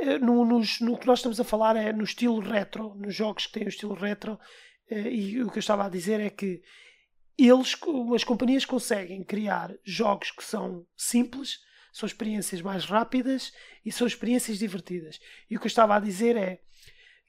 Eh, 0.00 0.18
no, 0.18 0.44
nos, 0.44 0.80
no 0.80 0.96
que 0.96 1.06
nós 1.06 1.18
estamos 1.18 1.40
a 1.40 1.44
falar 1.44 1.76
é 1.76 1.92
no 1.92 2.04
estilo 2.04 2.40
retro, 2.40 2.94
nos 2.94 3.14
jogos 3.14 3.46
que 3.46 3.52
têm 3.52 3.64
o 3.64 3.68
estilo 3.68 3.94
retro, 3.94 4.38
eh, 4.90 5.10
e 5.10 5.42
o 5.42 5.50
que 5.50 5.58
eu 5.58 5.60
estava 5.60 5.86
a 5.86 5.88
dizer 5.88 6.20
é 6.20 6.30
que 6.30 6.62
eles, 7.36 7.76
as 8.14 8.24
companhias 8.24 8.64
conseguem 8.64 9.22
criar 9.22 9.72
jogos 9.84 10.30
que 10.30 10.44
são 10.44 10.86
simples, 10.96 11.60
são 11.92 12.06
experiências 12.06 12.60
mais 12.60 12.84
rápidas 12.84 13.52
e 13.84 13.92
são 13.92 14.06
experiências 14.06 14.58
divertidas. 14.58 15.18
E 15.48 15.56
o 15.56 15.60
que 15.60 15.66
eu 15.66 15.70
estava 15.70 15.96
a 15.96 16.00
dizer 16.00 16.36
é 16.36 16.60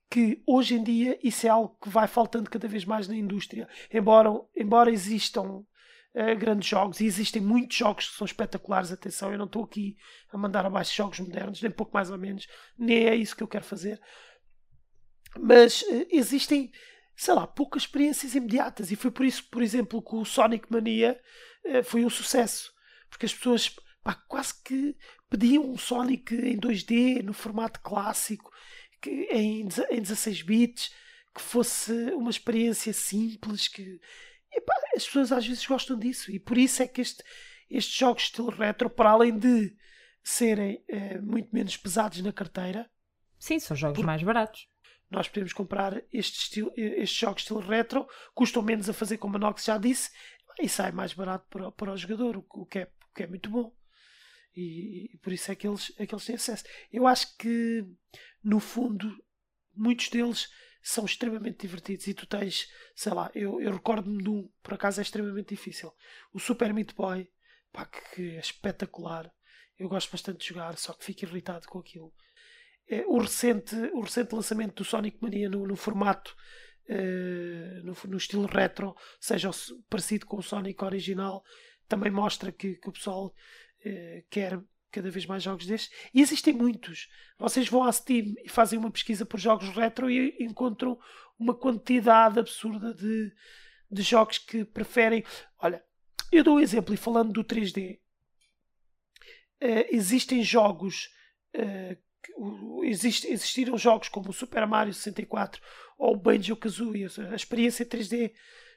que 0.10 0.42
hoje 0.46 0.76
em 0.76 0.84
dia 0.84 1.20
isso 1.22 1.46
é 1.46 1.50
algo 1.50 1.78
que 1.82 1.90
vai 1.90 2.08
faltando 2.08 2.50
cada 2.50 2.68
vez 2.68 2.84
mais 2.84 3.08
na 3.08 3.16
indústria. 3.16 3.70
Embora, 3.94 4.30
embora 4.56 4.92
existam 4.92 5.44
uh, 5.44 6.38
grandes 6.38 6.68
jogos 6.68 7.00
e 7.00 7.06
existem 7.06 7.42
muitos 7.42 7.78
jogos 7.78 8.10
que 8.10 8.18
são 8.18 8.26
espetaculares. 8.26 8.92
Atenção, 8.92 9.32
eu 9.32 9.38
não 9.38 9.46
estou 9.46 9.64
aqui 9.64 9.96
a 10.32 10.38
mandar 10.38 10.66
abaixo 10.66 10.96
jogos 10.96 11.20
modernos, 11.20 11.62
nem 11.62 11.72
pouco 11.72 11.94
mais 11.94 12.10
ou 12.10 12.18
menos, 12.18 12.48
nem 12.78 13.06
é 13.06 13.16
isso 13.16 13.36
que 13.36 13.44
eu 13.44 13.48
quero 13.48 13.64
fazer. 13.64 14.02
Mas 15.40 15.84
uh, 15.84 16.08
existem, 16.10 16.72
sei 17.16 17.34
lá, 17.36 17.46
poucas 17.46 17.84
experiências 17.84 18.34
imediatas 18.34 18.92
e 18.92 18.96
foi 18.96 19.12
por 19.12 19.26
isso, 19.26 19.48
por 19.50 19.62
exemplo, 19.62 20.02
que 20.02 20.16
o 20.16 20.26
Sonic 20.26 20.72
Mania 20.72 21.20
uh, 21.66 21.84
foi 21.84 22.04
um 22.04 22.10
sucesso, 22.10 22.74
porque 23.12 23.28
as 23.28 23.34
pessoas 23.34 23.76
pá, 24.04 24.16
quase 24.28 24.56
que 24.64 24.98
pediam 25.30 25.70
um 25.70 25.78
Sonic 25.78 26.34
em 26.34 26.60
2D, 26.60 27.22
no 27.22 27.34
formato 27.34 27.80
clássico, 27.82 28.50
que, 29.02 29.10
em, 29.32 29.68
em 29.90 30.02
16 30.02 30.42
bits, 30.42 30.92
que 31.34 31.42
fosse 31.42 31.92
uma 32.14 32.30
experiência 32.30 32.94
simples, 32.94 33.68
que 33.68 34.00
epá, 34.52 34.74
as 34.96 35.06
pessoas 35.06 35.32
às 35.32 35.46
vezes 35.46 35.66
gostam 35.66 35.98
disso 35.98 36.32
e 36.32 36.40
por 36.40 36.58
isso 36.58 36.82
é 36.82 36.88
que 36.88 37.02
este, 37.02 37.24
estes 37.70 37.96
jogos 37.96 38.24
estilo 38.24 38.50
retro, 38.50 38.90
para 38.90 39.12
além 39.12 39.38
de 39.38 39.76
serem 40.24 40.84
eh, 40.88 41.20
muito 41.20 41.50
menos 41.52 41.78
pesados 41.78 42.22
na 42.22 42.34
carteira, 42.34 42.90
sim, 43.38 43.60
são 43.60 43.76
jogos 43.76 44.04
mais 44.04 44.22
baratos. 44.22 44.68
Nós 45.10 45.28
podemos 45.28 45.54
comprar 45.54 46.04
este 46.14 46.40
estilo, 46.40 46.72
estes 46.76 47.18
jogos 47.18 47.42
estilo 47.42 47.60
retro, 47.60 48.08
custam 48.36 48.62
menos 48.62 48.90
a 48.90 48.94
fazer, 48.94 49.18
como 49.18 49.38
a 49.38 49.40
Nox 49.40 49.64
já 49.64 49.78
disse, 49.78 50.12
e 50.62 50.70
sai 50.70 50.92
mais 50.92 51.14
barato 51.14 51.48
para, 51.50 51.72
para 51.72 51.94
o 51.94 51.98
jogador, 51.98 52.38
o 52.38 52.66
que 52.66 52.80
é, 52.80 52.92
o 53.10 53.14
que 53.16 53.24
é 53.24 53.28
muito 53.28 53.50
bom. 53.50 53.74
E, 54.56 55.14
e, 55.14 55.18
por 55.20 55.32
isso 55.32 55.52
é 55.52 55.56
que, 55.56 55.68
eles, 55.68 55.92
é 55.98 56.06
que 56.06 56.14
eles 56.14 56.26
têm 56.26 56.36
acesso. 56.36 56.64
Eu 56.92 57.08
acho 57.08 57.38
que, 57.38 57.86
no 58.44 58.60
fundo, 58.60 59.16
muitos 59.76 60.10
deles 60.10 60.50
são 60.82 61.06
extremamente 61.06 61.62
divertidos 61.62 62.08
e 62.08 62.14
tu 62.14 62.26
tens, 62.26 62.68
sei 62.96 63.14
lá, 63.14 63.30
eu, 63.36 63.62
eu 63.62 63.72
recordo-me 63.72 64.24
de 64.24 64.30
um, 64.30 64.50
por 64.64 64.74
acaso 64.74 65.00
é 65.00 65.04
extremamente 65.04 65.50
difícil. 65.50 65.94
O 66.34 66.40
Super 66.40 66.74
Meat 66.74 66.94
Boy, 66.96 67.30
pá, 67.72 67.86
que 67.86 68.36
é 68.36 68.40
espetacular. 68.40 69.32
Eu 69.78 69.88
gosto 69.88 70.12
bastante 70.12 70.40
de 70.40 70.48
jogar, 70.48 70.78
só 70.78 70.94
que 70.94 71.06
fico 71.06 71.26
irritado 71.26 71.68
com 71.68 71.80
aquilo. 71.80 72.14
É, 72.88 73.06
o, 73.06 73.20
recente, 73.20 73.76
o 73.94 74.02
recente 74.02 74.34
lançamento 74.34 74.78
do 74.78 74.84
Sonic 74.84 75.22
Mania 75.22 75.50
no, 75.50 75.66
no 75.68 75.76
formato, 75.76 76.36
uh, 76.90 77.84
no, 77.84 77.96
no, 78.10 78.18
estilo 78.18 78.48
retro, 78.48 78.96
seja 79.20 79.52
parecido 79.90 80.26
com 80.26 80.38
o 80.38 80.44
Sonic 80.44 80.84
original, 80.84 81.44
também 81.88 82.12
mostra 82.12 82.52
que, 82.52 82.76
que 82.76 82.90
o 82.90 82.92
pessoal 82.92 83.34
uh, 83.86 84.24
quer 84.30 84.62
cada 84.92 85.10
vez 85.10 85.26
mais 85.26 85.44
jogos 85.44 85.66
destes. 85.66 85.92
E 86.14 86.22
existem 86.22 86.54
muitos. 86.54 87.10
Vocês 87.38 87.68
vão 87.68 87.84
à 87.84 87.92
Steam 87.92 88.34
e 88.44 88.50
fazem 88.50 88.78
uma 88.78 88.92
pesquisa 88.92 89.26
por 89.26 89.40
jogos 89.40 89.70
retro 89.70 90.10
e 90.10 90.36
encontram 90.40 91.00
uma 91.38 91.54
quantidade 91.54 92.40
absurda 92.40 92.94
de, 92.94 93.32
de 93.90 94.02
jogos 94.02 94.38
que 94.38 94.66
preferem. 94.66 95.24
Olha, 95.60 95.84
eu 96.32 96.44
dou 96.44 96.58
um 96.58 96.60
exemplo 96.60 96.94
e 96.94 96.98
falando 96.98 97.32
do 97.32 97.44
3D, 97.44 97.96
uh, 97.96 98.00
eh, 99.62 99.88
existem 99.92 100.44
jogos. 100.44 101.10
Uh, 101.56 101.98
exist, 102.84 103.26
existiram 103.26 103.78
jogos 103.78 104.10
como 104.10 104.30
o 104.30 104.34
Super 104.34 104.68
Mario 104.68 104.94
64 104.94 105.62
ou 105.98 106.14
o 106.14 106.18
Banjo 106.18 106.56
Kazooie, 106.56 107.08
a 107.32 107.36
experiência 107.36 107.86
3D 107.86 108.34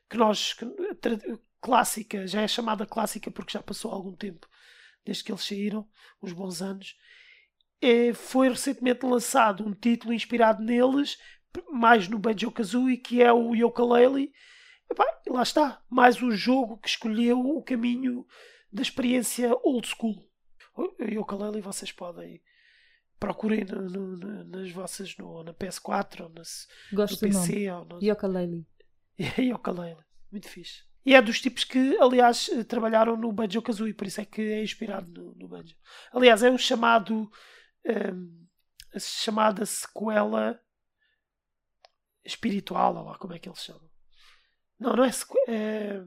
que 0.09 0.17
nós 0.17 0.53
que, 0.55 0.65
clássica, 1.61 2.27
já 2.27 2.43
é 2.43 2.49
chamada 2.49 2.87
clássica 2.87 3.31
porque 3.31 3.53
já 3.53 3.63
passou 3.63 3.91
algum 3.91 4.15
tempo 4.15 4.49
desde 5.05 5.25
que 5.25 5.33
eles 5.33 5.45
saíram, 5.45 5.89
uns 6.23 6.33
bons 6.33 6.63
anos. 6.63 6.97
É, 7.81 8.13
foi 8.13 8.49
recentemente 8.49 9.05
lançado 9.05 9.67
um 9.67 9.75
título 9.75 10.13
inspirado 10.13 10.63
neles, 10.63 11.19
mais 11.71 12.09
no 12.09 12.19
Banjo-Kazooie, 12.19 12.97
que 12.97 13.23
é 13.23 13.33
o 13.33 13.55
Yooka-Laylee. 13.55 14.33
Lá 15.29 15.43
está, 15.43 15.83
mais 15.89 16.23
um 16.23 16.31
jogo 16.31 16.79
que 16.79 16.89
escolheu 16.89 17.41
o 17.41 17.63
caminho 17.63 18.27
da 18.73 18.83
experiência 18.83 19.55
old 19.63 19.87
school. 19.89 20.15
O 20.77 20.95
Yooka-Laylee 21.03 21.61
vocês 21.61 21.91
podem 21.93 22.43
procurem 23.19 23.65
no, 23.65 23.89
no, 23.89 24.45
nas 24.45 24.71
vossas 24.73 25.17
no, 25.17 25.45
na 25.45 25.55
PS4 25.55 26.23
ou 26.23 26.31
Gosto 26.93 27.13
no 27.15 27.21
PC. 27.21 27.71
Ou 27.71 27.85
no... 27.85 28.03
Yooka-Laylee. 28.03 28.67
Yooka-Laylee, 29.39 30.05
muito 30.31 30.49
fixe. 30.49 30.83
E 31.05 31.15
é 31.15 31.23
dos 31.23 31.41
tipos 31.41 31.65
que, 31.65 31.99
aliás, 31.99 32.49
trabalharam 32.69 33.17
no 33.17 33.33
Banjo 33.33 33.61
Kazooie, 33.61 33.95
por 33.95 34.07
isso 34.07 34.21
é 34.21 34.25
que 34.25 34.41
é 34.41 34.63
inspirado 34.63 35.11
no, 35.11 35.35
no 35.35 35.49
Banjo. 35.49 35.75
Aliás, 36.13 36.43
é 36.43 36.51
um 36.51 36.59
chamado. 36.59 37.31
Um, 37.85 38.43
a 38.95 38.99
chamada 38.99 39.65
sequela 39.65 40.61
espiritual, 42.25 42.95
ou 42.97 43.05
lá 43.05 43.19
como 43.19 43.33
é 43.33 43.39
que 43.39 43.49
eles 43.49 43.63
chamam. 43.63 43.91
Não, 44.79 44.95
não 44.95 45.05
é 45.05 45.13
sequela. 45.13 45.45
É... 45.49 46.01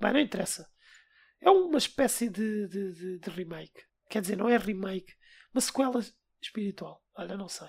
Bem, 0.00 0.12
não 0.12 0.20
interessa. 0.20 0.70
É 1.40 1.50
uma 1.50 1.78
espécie 1.78 2.28
de, 2.28 2.68
de, 2.68 2.92
de, 2.92 3.18
de, 3.18 3.30
remake. 3.30 3.82
Quer 4.08 4.22
dizer, 4.22 4.36
não 4.36 4.48
é 4.48 4.56
remake, 4.56 5.14
uma 5.52 5.60
sequela 5.60 6.00
espiritual. 6.40 7.02
Olha, 7.16 7.36
não 7.36 7.48
sei. 7.48 7.68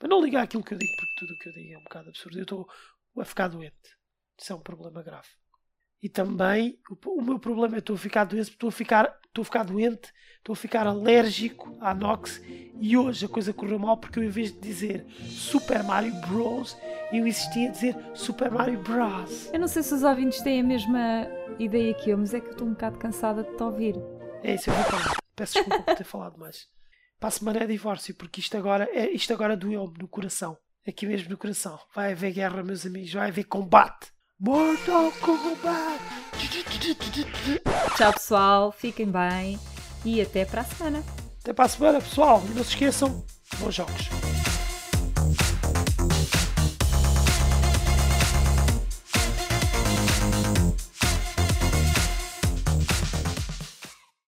Mas 0.00 0.10
não 0.10 0.22
ligar 0.22 0.42
aquilo 0.42 0.64
que 0.64 0.74
eu 0.74 0.78
digo, 0.78 0.92
porque 0.96 1.14
tudo 1.18 1.34
o 1.34 1.38
que 1.38 1.48
eu 1.48 1.52
digo 1.52 1.74
é 1.74 1.78
um 1.78 1.84
bocado 1.84 2.08
absurdo. 2.08 2.38
Eu 2.38 2.42
estou 2.42 2.68
a 3.18 3.24
ficar 3.24 3.48
doente. 3.48 3.96
Isso 4.38 4.52
é 4.52 4.56
um 4.56 4.60
problema 4.60 5.02
grave. 5.02 5.28
E 6.02 6.08
também 6.08 6.78
o, 6.90 7.18
o 7.18 7.22
meu 7.22 7.38
problema 7.38 7.76
é 7.76 7.78
estou 7.78 7.96
a 7.96 7.98
ficar 7.98 8.24
doente, 8.24 8.50
estou 8.50 8.68
a 8.68 8.72
ficar, 8.72 9.18
estou 9.26 9.42
a 9.42 9.44
ficar 9.44 9.64
doente, 9.64 10.12
estou 10.38 10.52
a 10.52 10.56
ficar 10.56 10.86
alérgico 10.86 11.76
à 11.80 11.94
Nox 11.94 12.40
e 12.80 12.96
hoje 12.96 13.24
a 13.24 13.28
coisa 13.28 13.52
correu 13.52 13.78
mal 13.78 13.96
porque 13.96 14.18
eu 14.18 14.22
em 14.22 14.28
vez 14.28 14.52
de 14.52 14.60
dizer 14.60 15.06
Super 15.26 15.82
Mario 15.82 16.14
Bros, 16.20 16.76
eu 17.12 17.26
insisti 17.26 17.66
a 17.66 17.70
dizer 17.70 17.96
Super 18.14 18.50
Mario 18.50 18.78
Bros. 18.82 19.50
Eu 19.52 19.58
não 19.58 19.68
sei 19.68 19.82
se 19.82 19.94
os 19.94 20.02
ouvintes 20.02 20.40
têm 20.42 20.60
a 20.60 20.64
mesma 20.64 21.26
ideia 21.58 21.94
que 21.94 22.10
eu, 22.10 22.18
mas 22.18 22.34
é 22.34 22.40
que 22.40 22.50
estou 22.50 22.66
um 22.66 22.72
bocado 22.72 22.98
cansada 22.98 23.42
de 23.42 23.56
te 23.56 23.62
ouvir. 23.62 23.96
É 24.42 24.54
isso, 24.54 24.70
eu 24.70 24.74
vou 24.74 24.84
parar. 24.84 25.16
Peço 25.34 25.54
desculpa 25.54 25.82
por 25.82 25.96
ter 25.96 26.04
falado 26.04 26.38
mais. 26.38 26.68
Para 27.18 27.28
a 27.28 27.32
semana 27.32 27.64
é 27.64 27.66
divórcio, 27.66 28.14
porque 28.14 28.40
isto 28.40 28.56
agora, 28.56 28.88
é, 28.92 29.10
isto 29.10 29.32
agora 29.32 29.56
doeu-me 29.56 29.98
no 29.98 30.06
coração. 30.06 30.56
Aqui 30.86 31.06
mesmo 31.06 31.30
no 31.30 31.38
coração. 31.38 31.78
Vai 31.94 32.12
haver 32.12 32.32
guerra, 32.32 32.62
meus 32.62 32.86
amigos, 32.86 33.12
vai 33.12 33.28
haver 33.28 33.44
combate. 33.44 34.12
Mortal 34.38 35.10
Kombat! 35.22 35.98
Tchau, 37.96 38.12
pessoal. 38.12 38.70
Fiquem 38.70 39.06
bem 39.06 39.58
e 40.04 40.20
até 40.20 40.44
para 40.44 40.60
a 40.60 40.64
semana. 40.64 41.02
Até 41.40 41.54
para 41.54 41.64
a 41.64 41.68
semana, 41.68 42.00
pessoal. 42.00 42.42
Não 42.54 42.62
se 42.62 42.70
esqueçam, 42.70 43.24
bons 43.58 43.74
jogos. 43.74 44.35